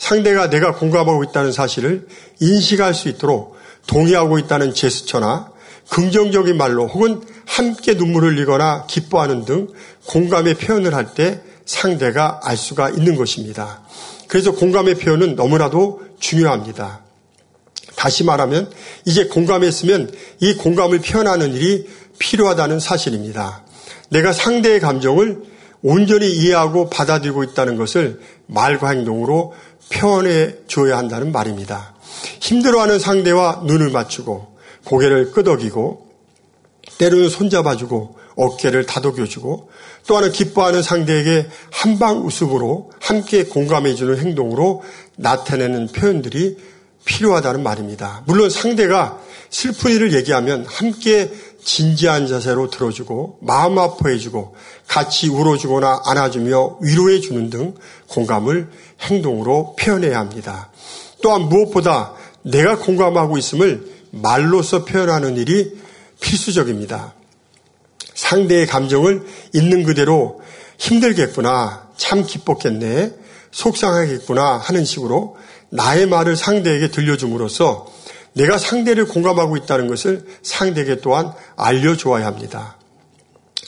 상대가 0.04 0.50
내가 0.50 0.76
공감하고 0.76 1.24
있다는 1.24 1.54
사실을 1.54 2.06
인식할 2.42 2.94
수 2.94 3.08
있도록 3.08 3.56
동의하고 3.88 4.38
있다는 4.38 4.74
제스처나 4.74 5.50
긍정적인 5.88 6.58
말로 6.58 6.88
혹은 6.88 7.22
함께 7.46 7.94
눈물을 7.94 8.32
흘리거나 8.32 8.86
기뻐하는 8.88 9.46
등 9.46 9.70
공감의 10.08 10.56
표현을 10.56 10.94
할 10.94 11.14
때 11.14 11.42
상대가 11.66 12.42
알 12.44 12.58
수가 12.58 12.90
있는 12.90 13.16
것입니다. 13.16 13.84
그래서 14.28 14.52
공감의 14.52 14.96
표현은 14.96 15.38
너무나도 15.38 16.02
중요합니다. 16.20 17.00
다시 17.96 18.26
말하면 18.26 18.70
이제 19.06 19.28
공감했으면 19.28 20.12
이 20.42 20.56
공감을 20.56 21.00
표현하는 21.00 21.54
일이 21.54 21.88
필요하다는 22.20 22.82
사실입니다. 22.82 23.64
내가 24.10 24.34
상대의 24.34 24.82
감정을 24.82 25.54
온전히 25.84 26.32
이해하고 26.32 26.90
받아들이고 26.90 27.44
있다는 27.44 27.76
것을 27.76 28.22
말과 28.48 28.90
행동으로 28.90 29.54
표현해 29.94 30.56
줘야 30.68 30.98
한다는 30.98 31.32
말입니다. 31.32 31.94
힘들어하는 32.40 33.00
상대와 33.00 33.64
눈을 33.66 33.90
맞추고 33.90 34.54
고개를 34.86 35.32
끄덕이고 35.32 36.08
때로는 36.98 37.30
손잡아주고 37.30 38.18
어깨를 38.36 38.86
다독여주고 38.86 39.70
또 40.08 40.18
하나 40.18 40.30
기뻐하는 40.30 40.82
상대에게 40.82 41.48
한방 41.72 42.26
웃음으로 42.26 42.92
함께 43.00 43.46
공감해주는 43.46 44.18
행동으로 44.18 44.84
나타내는 45.16 45.88
표현들이 45.88 46.58
필요하다는 47.06 47.64
말입니다. 47.64 48.24
물론 48.26 48.50
상대가 48.50 49.20
슬픈 49.50 49.92
일을 49.92 50.14
얘기하면 50.14 50.66
함께 50.66 51.32
진지한 51.64 52.28
자세로 52.28 52.70
들어주고 52.70 53.40
마음 53.42 53.78
아파해주고 53.78 54.56
같이 54.88 55.30
울어주거나 55.30 56.04
안아주며 56.06 56.78
위로해주는 56.82 57.50
등 57.50 57.76
공감을 58.10 58.70
행동으로 59.02 59.76
표현해야 59.80 60.20
합니다. 60.20 60.70
또한 61.22 61.44
무엇보다 61.44 62.14
내가 62.44 62.78
공감하고 62.78 63.38
있음을 63.38 63.88
말로써 64.12 64.86
표현하는 64.86 65.38
일이 65.38 65.78
필수적입니다. 66.20 67.14
상대의 68.14 68.68
감정을 68.68 69.26
있는 69.54 69.84
그대로 69.84 70.42
힘들겠구나, 70.78 71.90
참 71.98 72.26
기뻤겠네, 72.26 73.14
속상하겠구나 73.52 74.58
하는 74.58 74.86
식으로 74.86 75.38
나의 75.70 76.06
말을 76.08 76.36
상대에게 76.36 76.90
들려줌으로써 76.90 77.88
내가 78.34 78.58
상대를 78.58 79.06
공감하고 79.06 79.58
있다는 79.58 79.88
것을 79.88 80.26
상대에게 80.42 81.02
또한 81.02 81.34
알려주어야 81.56 82.26
합니다. 82.26 82.78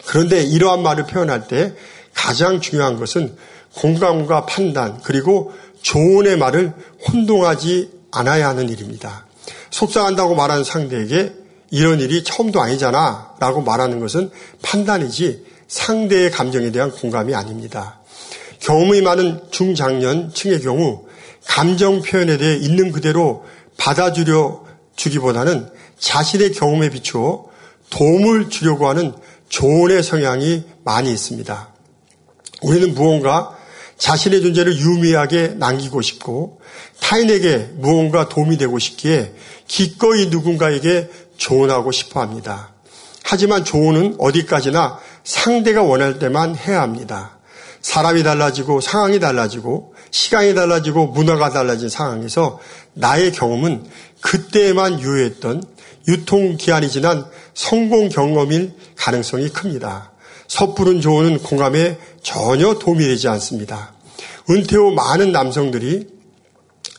그런데 0.06 0.43
이러한 0.43 0.82
말을 0.84 1.06
표현할 1.06 1.47
때 1.47 1.73
가장 2.13 2.62
중요한 2.62 2.97
것은 2.97 3.36
공감과 3.75 4.45
판단 4.45 4.99
그리고 5.04 5.54
조언의 5.82 6.38
말을 6.38 6.73
혼동하지 7.08 7.91
않아야 8.12 8.49
하는 8.49 8.69
일입니다. 8.69 9.25
속상한다고 9.69 10.36
말하는 10.36 10.63
상대에게 10.63 11.34
이런 11.71 11.99
일이 11.99 12.23
처음도 12.23 12.62
아니잖아 12.62 13.34
라고 13.39 13.62
말하는 13.62 13.99
것은 13.99 14.32
판단이지 14.62 15.45
상대의 15.67 16.32
감정에 16.32 16.71
대한 16.71 16.91
공감이 16.91 17.36
아닙니다. 17.36 17.99
경험이 18.60 19.01
많은 19.01 19.41
중장년층의 19.51 20.62
경우 20.62 21.06
감정 21.45 22.01
표현에 22.01 22.38
대해 22.38 22.56
있는 22.56 22.91
그대로 22.91 23.45
받아주려 23.77 24.63
주기보다는 24.95 25.69
자신의 25.99 26.53
경험에 26.53 26.89
비추어 26.89 27.45
도움을 27.89 28.49
주려고 28.49 28.88
하는 28.88 29.13
조언의 29.49 30.03
성향이 30.03 30.63
많이 30.83 31.11
있습니다. 31.11 31.69
우리는 32.61 32.93
무언가 32.93 33.55
자신의 33.97 34.41
존재를 34.41 34.77
유미하게 34.77 35.55
남기고 35.57 36.01
싶고 36.01 36.59
타인에게 36.99 37.69
무언가 37.75 38.27
도움이 38.27 38.57
되고 38.57 38.77
싶기에 38.79 39.33
기꺼이 39.67 40.27
누군가에게 40.27 41.09
조언하고 41.38 41.91
싶어 41.91 42.21
합니다. 42.21 42.73
하지만 43.23 43.63
조언은 43.63 44.15
어디까지나 44.19 44.99
상대가 45.23 45.81
원할 45.81 46.19
때만 46.19 46.55
해야 46.55 46.81
합니다. 46.81 47.39
사람이 47.81 48.23
달라지고 48.23 48.81
상황이 48.81 49.19
달라지고 49.19 49.94
시간이 50.15 50.56
달라지고 50.56 51.08
문화가 51.08 51.49
달라진 51.49 51.89
상황에서 51.89 52.58
나의 52.93 53.34
경험은 53.34 53.86
그때에만 54.21 55.01
유효했던 55.01 55.62
유통기한이 56.07 56.89
지난 56.89 57.26
성공 57.53 58.07
경험일 58.07 58.76
가능성이 58.95 59.49
큽니다. 59.49 60.13
섣부른 60.47 61.01
조언은 61.01 61.39
공감에 61.39 61.97
전혀 62.24 62.76
도움이 62.76 63.03
되지 63.03 63.28
않습니다. 63.28 63.93
은퇴 64.49 64.78
후 64.78 64.93
많은 64.93 65.34
남성들이 65.34 66.07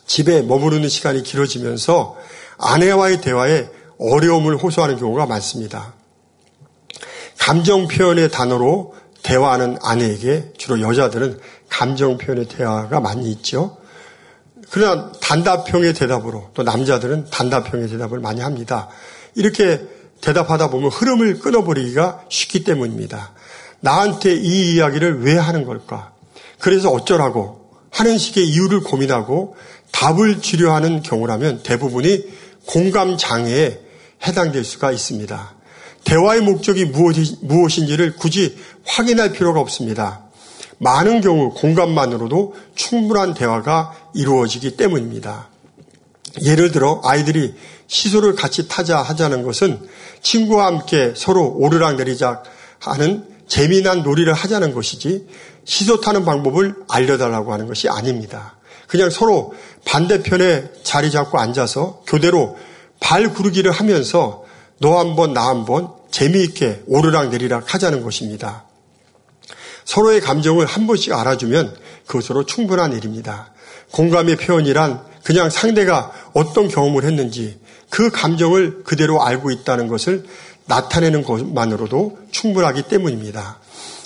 집에 0.06 0.42
머무르는 0.42 0.86
시간이 0.90 1.22
길어지면서 1.22 2.16
아내와의 2.58 3.22
대화에 3.22 3.70
어려움을 3.98 4.58
호소하는 4.58 4.98
경우가 4.98 5.24
많습니다. 5.24 5.94
감정 7.38 7.88
표현의 7.88 8.30
단어로 8.30 8.94
대화하는 9.22 9.78
아내에게 9.82 10.52
주로 10.56 10.80
여자들은 10.80 11.40
감정 11.68 12.18
표현의 12.18 12.48
대화가 12.48 13.00
많이 13.00 13.30
있죠. 13.32 13.76
그러나 14.70 15.12
단답형의 15.20 15.94
대답으로 15.94 16.50
또 16.54 16.62
남자들은 16.62 17.26
단답형의 17.30 17.88
대답을 17.88 18.20
많이 18.20 18.40
합니다. 18.40 18.88
이렇게 19.34 19.80
대답하다 20.20 20.70
보면 20.70 20.90
흐름을 20.90 21.38
끊어버리기가 21.38 22.24
쉽기 22.28 22.64
때문입니다. 22.64 23.32
나한테 23.80 24.34
이 24.34 24.74
이야기를 24.74 25.22
왜 25.22 25.36
하는 25.36 25.64
걸까? 25.64 26.12
그래서 26.58 26.90
어쩌라고 26.90 27.70
하는 27.90 28.18
식의 28.18 28.46
이유를 28.48 28.80
고민하고 28.80 29.56
답을 29.92 30.40
주려하는 30.40 31.02
경우라면 31.02 31.62
대부분이 31.62 32.24
공감 32.66 33.16
장애에 33.16 33.80
해당될 34.26 34.64
수가 34.64 34.90
있습니다. 34.90 35.54
대화의 36.04 36.40
목적이 36.40 36.86
무엇인지를 37.42 38.16
굳이 38.16 38.56
확인할 38.84 39.32
필요가 39.32 39.60
없습니다. 39.60 40.25
많은 40.78 41.20
경우 41.20 41.52
공감만으로도 41.54 42.54
충분한 42.74 43.34
대화가 43.34 43.94
이루어지기 44.14 44.76
때문입니다. 44.76 45.48
예를 46.42 46.70
들어 46.70 47.00
아이들이 47.04 47.54
시소를 47.86 48.34
같이 48.34 48.68
타자 48.68 49.00
하자는 49.00 49.42
것은 49.42 49.80
친구와 50.22 50.66
함께 50.66 51.14
서로 51.16 51.54
오르락 51.56 51.96
내리작 51.96 52.44
하는 52.78 53.24
재미난 53.48 54.02
놀이를 54.02 54.34
하자는 54.34 54.74
것이지 54.74 55.26
시소 55.64 56.00
타는 56.00 56.24
방법을 56.24 56.74
알려달라고 56.88 57.52
하는 57.52 57.66
것이 57.66 57.88
아닙니다. 57.88 58.56
그냥 58.86 59.10
서로 59.10 59.54
반대편에 59.84 60.70
자리 60.82 61.10
잡고 61.10 61.38
앉아서 61.38 62.02
교대로 62.06 62.56
발 63.00 63.32
구르기를 63.32 63.70
하면서 63.70 64.44
너 64.78 64.98
한 64.98 65.16
번, 65.16 65.32
나 65.32 65.48
한 65.48 65.64
번 65.64 65.88
재미있게 66.10 66.82
오르락 66.86 67.30
내리락 67.30 67.72
하자는 67.72 68.02
것입니다. 68.02 68.65
서로의 69.86 70.20
감정을 70.20 70.66
한 70.66 70.86
번씩 70.86 71.14
알아주면 71.14 71.74
그것으로 72.06 72.44
충분한 72.44 72.92
일입니다. 72.92 73.52
공감의 73.92 74.36
표현이란 74.36 75.00
그냥 75.22 75.48
상대가 75.48 76.12
어떤 76.34 76.68
경험을 76.68 77.04
했는지 77.04 77.58
그 77.88 78.10
감정을 78.10 78.82
그대로 78.84 79.24
알고 79.24 79.50
있다는 79.50 79.88
것을 79.88 80.24
나타내는 80.66 81.22
것만으로도 81.22 82.18
충분하기 82.32 82.82
때문입니다. 82.82 83.60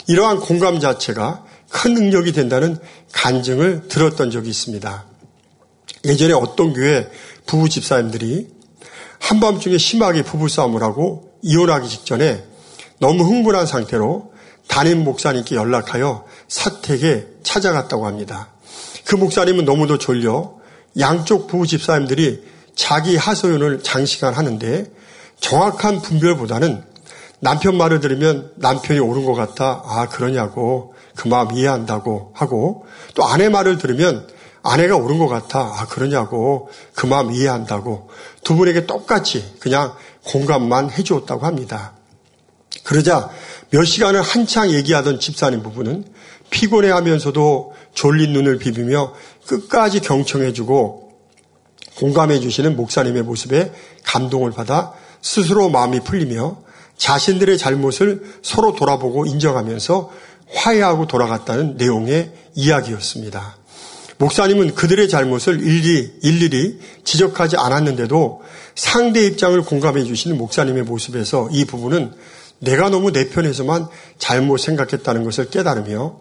이러한 0.06 0.40
공감 0.40 0.80
자체가 0.80 1.44
큰 1.70 1.94
능력이 1.94 2.32
된다는 2.32 2.76
간증을 3.12 3.88
들었던 3.88 4.30
적이 4.30 4.50
있습니다. 4.50 5.04
예전에 6.04 6.34
어떤 6.34 6.72
교회 6.74 7.10
부부 7.46 7.68
집사님들이 7.68 8.48
한밤중에 9.18 9.78
심하게 9.78 10.22
부부싸움을 10.22 10.82
하고 10.82 11.32
이혼하기 11.42 11.88
직전에 11.88 12.44
너무 12.98 13.24
흥분한 13.24 13.66
상태로 13.66 14.32
담임 14.70 15.02
목사님께 15.02 15.56
연락하여 15.56 16.24
사택에 16.48 17.26
찾아갔다고 17.42 18.06
합니다. 18.06 18.48
그 19.04 19.16
목사님은 19.16 19.64
너무도 19.64 19.98
졸려 19.98 20.54
양쪽 20.98 21.48
부부 21.48 21.66
집사님들이 21.66 22.44
자기 22.76 23.16
하소연을 23.16 23.82
장시간 23.82 24.32
하는데 24.32 24.86
정확한 25.40 26.00
분별보다는 26.00 26.84
남편 27.40 27.76
말을 27.76 28.00
들으면 28.00 28.52
남편이 28.56 29.00
옳은 29.00 29.24
것 29.24 29.34
같아 29.34 29.82
아 29.84 30.08
그러냐고 30.08 30.94
그 31.16 31.26
마음 31.26 31.52
이해한다고 31.52 32.32
하고 32.34 32.86
또 33.14 33.24
아내 33.24 33.48
말을 33.48 33.78
들으면 33.78 34.28
아내가 34.62 34.96
옳은 34.96 35.18
것 35.18 35.26
같아 35.26 35.60
아 35.60 35.86
그러냐고 35.88 36.70
그 36.94 37.06
마음 37.06 37.32
이해한다고 37.32 38.08
두 38.44 38.54
분에게 38.54 38.86
똑같이 38.86 39.56
그냥 39.58 39.94
공감만 40.26 40.90
해주었다고 40.90 41.44
합니다. 41.44 41.94
그러자 42.84 43.30
몇 43.70 43.84
시간을 43.84 44.20
한창 44.20 44.70
얘기하던 44.70 45.20
집사님 45.20 45.62
부부는 45.62 46.04
피곤해하면서도 46.50 47.72
졸린 47.94 48.32
눈을 48.32 48.58
비비며 48.58 49.14
끝까지 49.46 50.00
경청해주고 50.00 51.10
공감해주시는 51.96 52.76
목사님의 52.76 53.22
모습에 53.22 53.72
감동을 54.04 54.50
받아 54.50 54.92
스스로 55.22 55.68
마음이 55.68 56.00
풀리며 56.00 56.62
자신들의 56.96 57.58
잘못을 57.58 58.22
서로 58.42 58.74
돌아보고 58.74 59.26
인정하면서 59.26 60.10
화해하고 60.52 61.06
돌아갔다는 61.06 61.76
내용의 61.76 62.32
이야기였습니다. 62.54 63.56
목사님은 64.18 64.74
그들의 64.74 65.08
잘못을 65.08 65.62
일일이, 65.62 66.12
일일이 66.22 66.78
지적하지 67.04 67.56
않았는데도 67.56 68.42
상대 68.74 69.24
입장을 69.24 69.60
공감해 69.62 70.04
주시는 70.04 70.36
목사님의 70.36 70.82
모습에서 70.82 71.48
이 71.52 71.64
부분은 71.64 72.12
내가 72.60 72.88
너무 72.90 73.12
내 73.12 73.28
편에서만 73.28 73.88
잘못 74.18 74.58
생각했다는 74.58 75.24
것을 75.24 75.50
깨달으며 75.50 76.20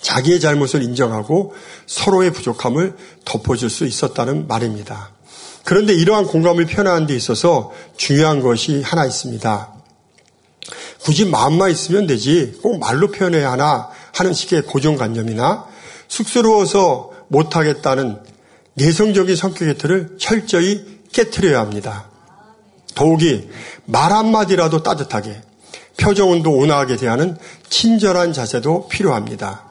자기의 0.00 0.40
잘못을 0.40 0.82
인정하고 0.82 1.54
서로의 1.86 2.32
부족함을 2.32 2.96
덮어줄 3.24 3.70
수 3.70 3.84
있었다는 3.84 4.48
말입니다. 4.48 5.12
그런데 5.64 5.94
이러한 5.94 6.26
공감을 6.26 6.66
표현하는 6.66 7.06
데 7.06 7.14
있어서 7.14 7.72
중요한 7.96 8.40
것이 8.40 8.82
하나 8.82 9.06
있습니다. 9.06 9.72
굳이 11.04 11.24
마음만 11.24 11.70
있으면 11.70 12.06
되지 12.06 12.58
꼭 12.62 12.78
말로 12.78 13.10
표현해야 13.10 13.52
하나 13.52 13.88
하는 14.12 14.32
식의 14.32 14.62
고정관념이나 14.62 15.66
쑥스러워서 16.08 17.10
못하겠다는 17.28 18.20
내성적인 18.74 19.36
성격의 19.36 19.78
틀을 19.78 20.16
철저히 20.18 21.00
깨뜨려야 21.12 21.60
합니다. 21.60 22.11
더욱이 22.94 23.48
말 23.84 24.12
한마디라도 24.12 24.82
따뜻하게 24.82 25.40
표정은도 25.96 26.52
온화하게 26.52 26.96
대하는 26.96 27.36
친절한 27.68 28.32
자세도 28.32 28.88
필요합니다. 28.88 29.64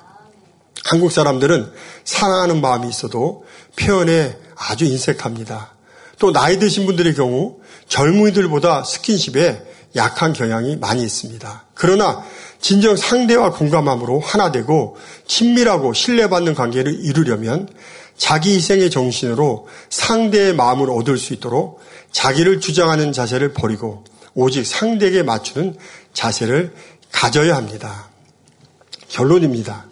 한국 0.85 1.11
사람들은 1.11 1.71
사랑하는 2.03 2.61
마음이 2.61 2.89
있어도 2.89 3.45
표현에 3.75 4.37
아주 4.55 4.85
인색합니다. 4.85 5.73
또 6.19 6.31
나이 6.31 6.59
드신 6.59 6.85
분들의 6.85 7.15
경우 7.15 7.57
젊은이들보다 7.87 8.83
스킨십에 8.83 9.63
약한 9.95 10.33
경향이 10.33 10.77
많이 10.77 11.03
있습니다. 11.03 11.65
그러나 11.73 12.23
진정 12.61 12.95
상대와 12.95 13.51
공감함으로 13.51 14.19
하나 14.19 14.51
되고 14.51 14.97
친밀하고 15.27 15.93
신뢰받는 15.93 16.53
관계를 16.53 17.03
이루려면 17.03 17.67
자기 18.15 18.55
희생의 18.55 18.91
정신으로 18.91 19.67
상대의 19.89 20.53
마음을 20.53 20.89
얻을 20.91 21.17
수 21.17 21.33
있도록 21.33 21.81
자기를 22.11 22.61
주장하는 22.61 23.13
자세를 23.13 23.53
버리고 23.53 24.03
오직 24.35 24.65
상대에게 24.65 25.23
맞추는 25.23 25.75
자세를 26.13 26.73
가져야 27.11 27.55
합니다. 27.55 28.09
결론입니다. 29.09 29.87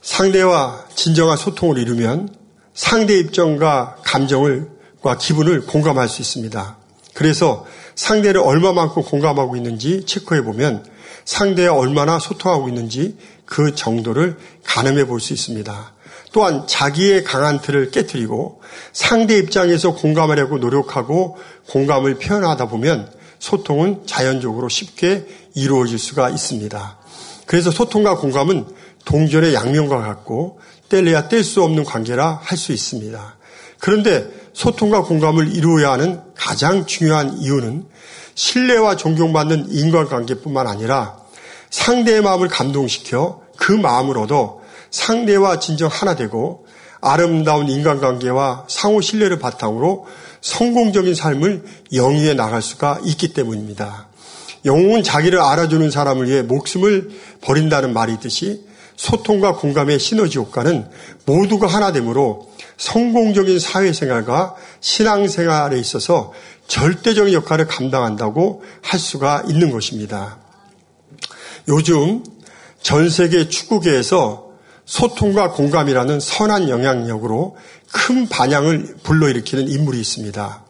상대와 0.00 0.86
진정한 0.94 1.36
소통을 1.36 1.78
이루면 1.78 2.34
상대 2.72 3.18
입장과 3.18 3.96
감정을 4.04 4.78
과 5.02 5.16
기분을 5.16 5.66
공감할 5.66 6.08
수 6.08 6.22
있습니다. 6.22 6.76
그래서 7.14 7.66
상대를 7.98 8.40
얼마만큼 8.40 9.02
공감하고 9.02 9.56
있는지 9.56 10.06
체크해 10.06 10.42
보면 10.42 10.84
상대와 11.24 11.76
얼마나 11.76 12.20
소통하고 12.20 12.68
있는지 12.68 13.16
그 13.44 13.74
정도를 13.74 14.36
가늠해 14.62 15.06
볼 15.06 15.18
수 15.20 15.32
있습니다. 15.32 15.92
또한 16.32 16.64
자기의 16.68 17.24
강한 17.24 17.60
틀을 17.60 17.90
깨뜨리고 17.90 18.62
상대 18.92 19.36
입장에서 19.36 19.94
공감하려고 19.94 20.58
노력하고 20.58 21.38
공감을 21.70 22.18
표현하다 22.18 22.68
보면 22.68 23.10
소통은 23.40 24.06
자연적으로 24.06 24.68
쉽게 24.68 25.26
이루어질 25.56 25.98
수가 25.98 26.30
있습니다. 26.30 26.98
그래서 27.46 27.72
소통과 27.72 28.16
공감은 28.16 28.64
동전의 29.06 29.54
양면과 29.54 30.02
같고 30.02 30.60
뗄래야 30.88 31.28
뗄 31.28 31.42
수 31.42 31.64
없는 31.64 31.82
관계라 31.82 32.40
할 32.44 32.56
수 32.56 32.72
있습니다. 32.72 33.36
그런데 33.80 34.37
소통과 34.58 35.04
공감을 35.04 35.54
이루어야 35.54 35.92
하는 35.92 36.20
가장 36.34 36.84
중요한 36.84 37.38
이유는 37.38 37.84
신뢰와 38.34 38.96
존경받는 38.96 39.68
인간관계뿐만 39.70 40.66
아니라 40.66 41.16
상대의 41.70 42.22
마음을 42.22 42.48
감동시켜 42.48 43.40
그 43.56 43.80
얻어 43.80 44.58
상대와 44.90 45.60
진정 45.60 45.88
하나 45.88 46.16
되고 46.16 46.66
아름다운 47.00 47.68
인간관계와 47.68 48.64
상호 48.68 49.00
신뢰를 49.00 49.38
바탕으로 49.38 50.06
성공적인 50.40 51.14
삶을 51.14 51.64
영위해 51.92 52.34
나갈 52.34 52.60
수가 52.60 52.98
있기 53.04 53.34
때문입니다. 53.34 54.08
영웅은 54.64 55.04
자기를 55.04 55.38
알아주는 55.40 55.88
사람을 55.88 56.28
위해 56.28 56.42
목숨을 56.42 57.10
버린다는 57.42 57.92
말이 57.92 58.14
있듯이 58.14 58.66
소통과 58.96 59.54
공감의 59.54 60.00
시너지 60.00 60.38
효과는 60.38 60.90
모두가 61.26 61.68
하나 61.68 61.92
되므로 61.92 62.47
성공적인 62.78 63.58
사회생활과 63.58 64.54
신앙생활에 64.80 65.78
있어서 65.78 66.32
절대적인 66.68 67.34
역할을 67.34 67.66
감당한다고 67.66 68.62
할 68.82 68.98
수가 68.98 69.44
있는 69.48 69.70
것입니다. 69.70 70.38
요즘 71.68 72.24
전 72.80 73.10
세계 73.10 73.48
축구계에서 73.48 74.48
소통과 74.86 75.50
공감이라는 75.50 76.18
선한 76.20 76.70
영향력으로 76.70 77.56
큰 77.92 78.28
반향을 78.28 78.96
불러일으키는 79.02 79.68
인물이 79.68 80.00
있습니다. 80.00 80.64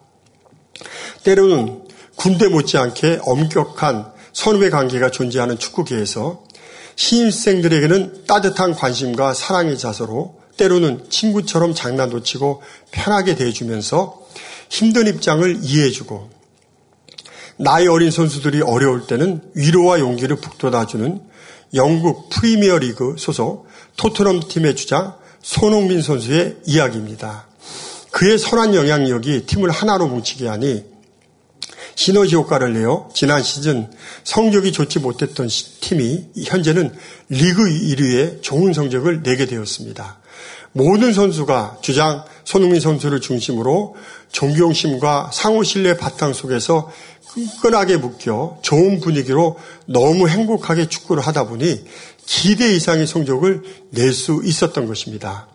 때로는 1.23 1.85
군대 2.17 2.49
못지않게 2.49 3.21
엄격한 3.23 4.13
선후배 4.33 4.71
관계가 4.71 5.11
존재하는 5.11 5.59
축구계에서 5.59 6.43
신입생들에게는 6.97 8.25
따뜻한 8.27 8.75
관심과 8.75 9.35
사랑의 9.35 9.79
자세로 9.79 10.35
때로는 10.59 11.09
친구처럼 11.09 11.75
장난도 11.75 12.23
치고 12.23 12.63
편하게 12.91 13.35
대해주면서 13.35 14.21
힘든 14.69 15.07
입장을 15.07 15.61
이해해주고 15.63 16.31
나이 17.57 17.87
어린 17.87 18.11
선수들이 18.11 18.61
어려울 18.61 19.07
때는 19.07 19.41
위로와 19.55 19.99
용기를 20.01 20.37
북돋아주는 20.37 21.21
영국 21.75 22.29
프리미어 22.29 22.79
리그 22.79 23.17
소속 23.19 23.67
토트넘 23.97 24.43
팀의 24.49 24.77
주장 24.77 25.15
손흥민 25.43 26.03
선수의 26.03 26.59
이야기입니다. 26.67 27.47
그의 28.11 28.39
선한 28.39 28.75
영향력이 28.75 29.47
팀을 29.47 29.71
하나로 29.71 30.09
뭉치게 30.09 30.47
하니 30.47 30.85
시너지 31.95 32.37
효과를 32.37 32.75
내어 32.75 33.09
지난 33.13 33.43
시즌 33.43 33.91
성적이 34.23 34.71
좋지 34.71 35.01
못했던 35.01 35.49
팀이 35.81 36.27
현재는 36.47 36.95
리그 37.29 37.65
1위의 37.65 38.41
좋은 38.41 38.73
성적을 38.73 39.25
내게 39.25 39.47
되었습니다. 39.47 40.18
모든 40.79 41.13
선수가 41.13 41.79
주장 41.81 42.25
손흥민 42.45 42.81
선수를 42.81 43.21
중심으로 43.21 43.97
존경심과 44.31 45.33
상호 45.33 45.65
신뢰 45.65 45.97
바탕 45.97 46.33
속에서 46.33 46.89
끈끈하게 47.33 47.97
묶여 47.97 48.57
좋은 48.63 49.01
분위기로 49.01 49.57
너무 49.87 50.29
행복하게 50.29 50.89
축구를 50.89 51.21
하다 51.27 51.49
보니 51.49 51.85
기대 52.25 52.73
이상의 52.73 53.09
성적을 53.09 53.65
낼 53.91 54.13
수 54.13 54.41
있었던 54.45 54.87
것입니다. 54.87 55.49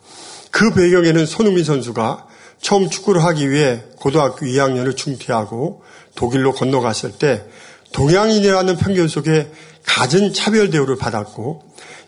그 0.51 0.73
배경에는 0.73 1.25
손흥민 1.25 1.63
선수가 1.63 2.27
처음 2.61 2.89
축구를 2.89 3.23
하기 3.23 3.49
위해 3.49 3.81
고등학교 3.95 4.45
2학년을 4.45 4.97
중퇴하고 4.97 5.83
독일로 6.15 6.51
건너갔을 6.51 7.13
때 7.13 7.45
동양인이라는 7.93 8.75
편견 8.75 9.07
속에 9.07 9.49
갖은 9.85 10.33
차별 10.33 10.69
대우를 10.69 10.97
받았고 10.97 11.63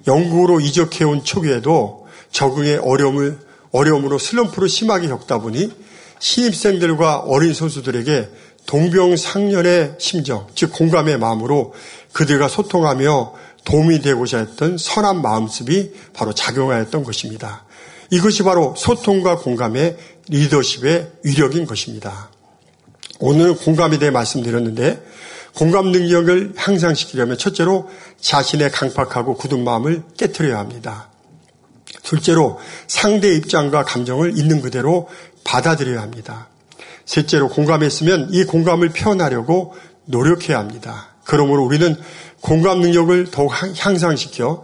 영국으로 0.06 0.60
이적해온 0.60 1.24
초기에도 1.24 2.05
적응의 2.36 2.80
어려움을 2.80 3.40
어려움으로 3.72 4.20
슬럼프를 4.20 4.68
심하게 4.68 5.08
겪다 5.08 5.40
보니 5.40 5.72
신입생들과 6.20 7.20
어린 7.20 7.54
선수들에게 7.54 8.30
동병상련의 8.66 9.96
심정, 10.00 10.48
즉 10.54 10.74
공감의 10.74 11.18
마음으로 11.18 11.74
그들과 12.12 12.48
소통하며 12.48 13.34
도움이 13.64 14.02
되고자 14.02 14.40
했던 14.40 14.78
선한 14.78 15.22
마음습이 15.22 15.94
바로 16.14 16.34
작용하였던 16.34 17.04
것입니다. 17.04 17.66
이것이 18.10 18.44
바로 18.44 18.74
소통과 18.78 19.38
공감의 19.38 19.98
리더십의 20.28 21.12
위력인 21.24 21.66
것입니다. 21.66 22.30
오늘 23.20 23.56
공감에 23.56 23.98
대해 23.98 24.12
말씀드렸는데 24.12 25.02
공감 25.56 25.92
능력을 25.92 26.54
향상시키려면 26.58 27.38
첫째로 27.38 27.90
자신의 28.20 28.72
강팍하고 28.72 29.36
굳은 29.36 29.64
마음을 29.64 30.04
깨뜨려야 30.18 30.60
합니다. 30.60 31.10
둘째로 32.04 32.60
상대 32.88 33.34
입장과 33.36 33.84
감정을 33.84 34.38
있는 34.38 34.62
그대로 34.62 35.08
받아들여야 35.44 36.02
합니다. 36.02 36.48
셋째로 37.06 37.50
공감했으면 37.50 38.30
이 38.32 38.44
공감을 38.44 38.90
표현하려고 38.90 39.76
노력해야 40.06 40.58
합니다. 40.58 41.10
그러므로 41.24 41.64
우리는 41.64 41.96
공감 42.42 42.80
능력을 42.80 43.32
더욱 43.32 43.52
향상시켜 43.78 44.64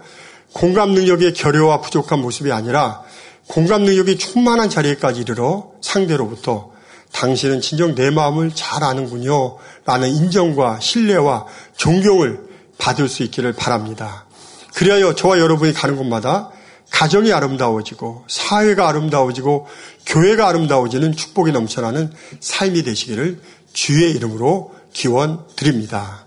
공감 0.53 0.91
능력의 0.91 1.33
결여와 1.33 1.81
부족한 1.81 2.19
모습이 2.19 2.51
아니라 2.51 3.01
공감 3.47 3.83
능력이 3.83 4.17
충만한 4.17 4.69
자리에까지 4.69 5.21
이르러 5.21 5.71
상대로부터 5.81 6.71
당신은 7.11 7.61
진정 7.61 7.95
내 7.95 8.09
마음을 8.09 8.51
잘 8.53 8.83
아는군요. 8.83 9.57
라는 9.85 10.09
인정과 10.09 10.79
신뢰와 10.79 11.45
존경을 11.75 12.39
받을 12.77 13.09
수 13.09 13.23
있기를 13.23 13.53
바랍니다. 13.53 14.25
그리하여 14.73 15.15
저와 15.15 15.39
여러분이 15.39 15.73
가는 15.73 15.97
곳마다 15.97 16.51
가정이 16.91 17.33
아름다워지고 17.33 18.25
사회가 18.27 18.87
아름다워지고 18.87 19.67
교회가 20.05 20.47
아름다워지는 20.47 21.13
축복이 21.13 21.51
넘쳐나는 21.51 22.11
삶이 22.39 22.83
되시기를 22.83 23.39
주의 23.73 24.11
이름으로 24.11 24.75
기원 24.93 25.45
드립니다. 25.55 26.20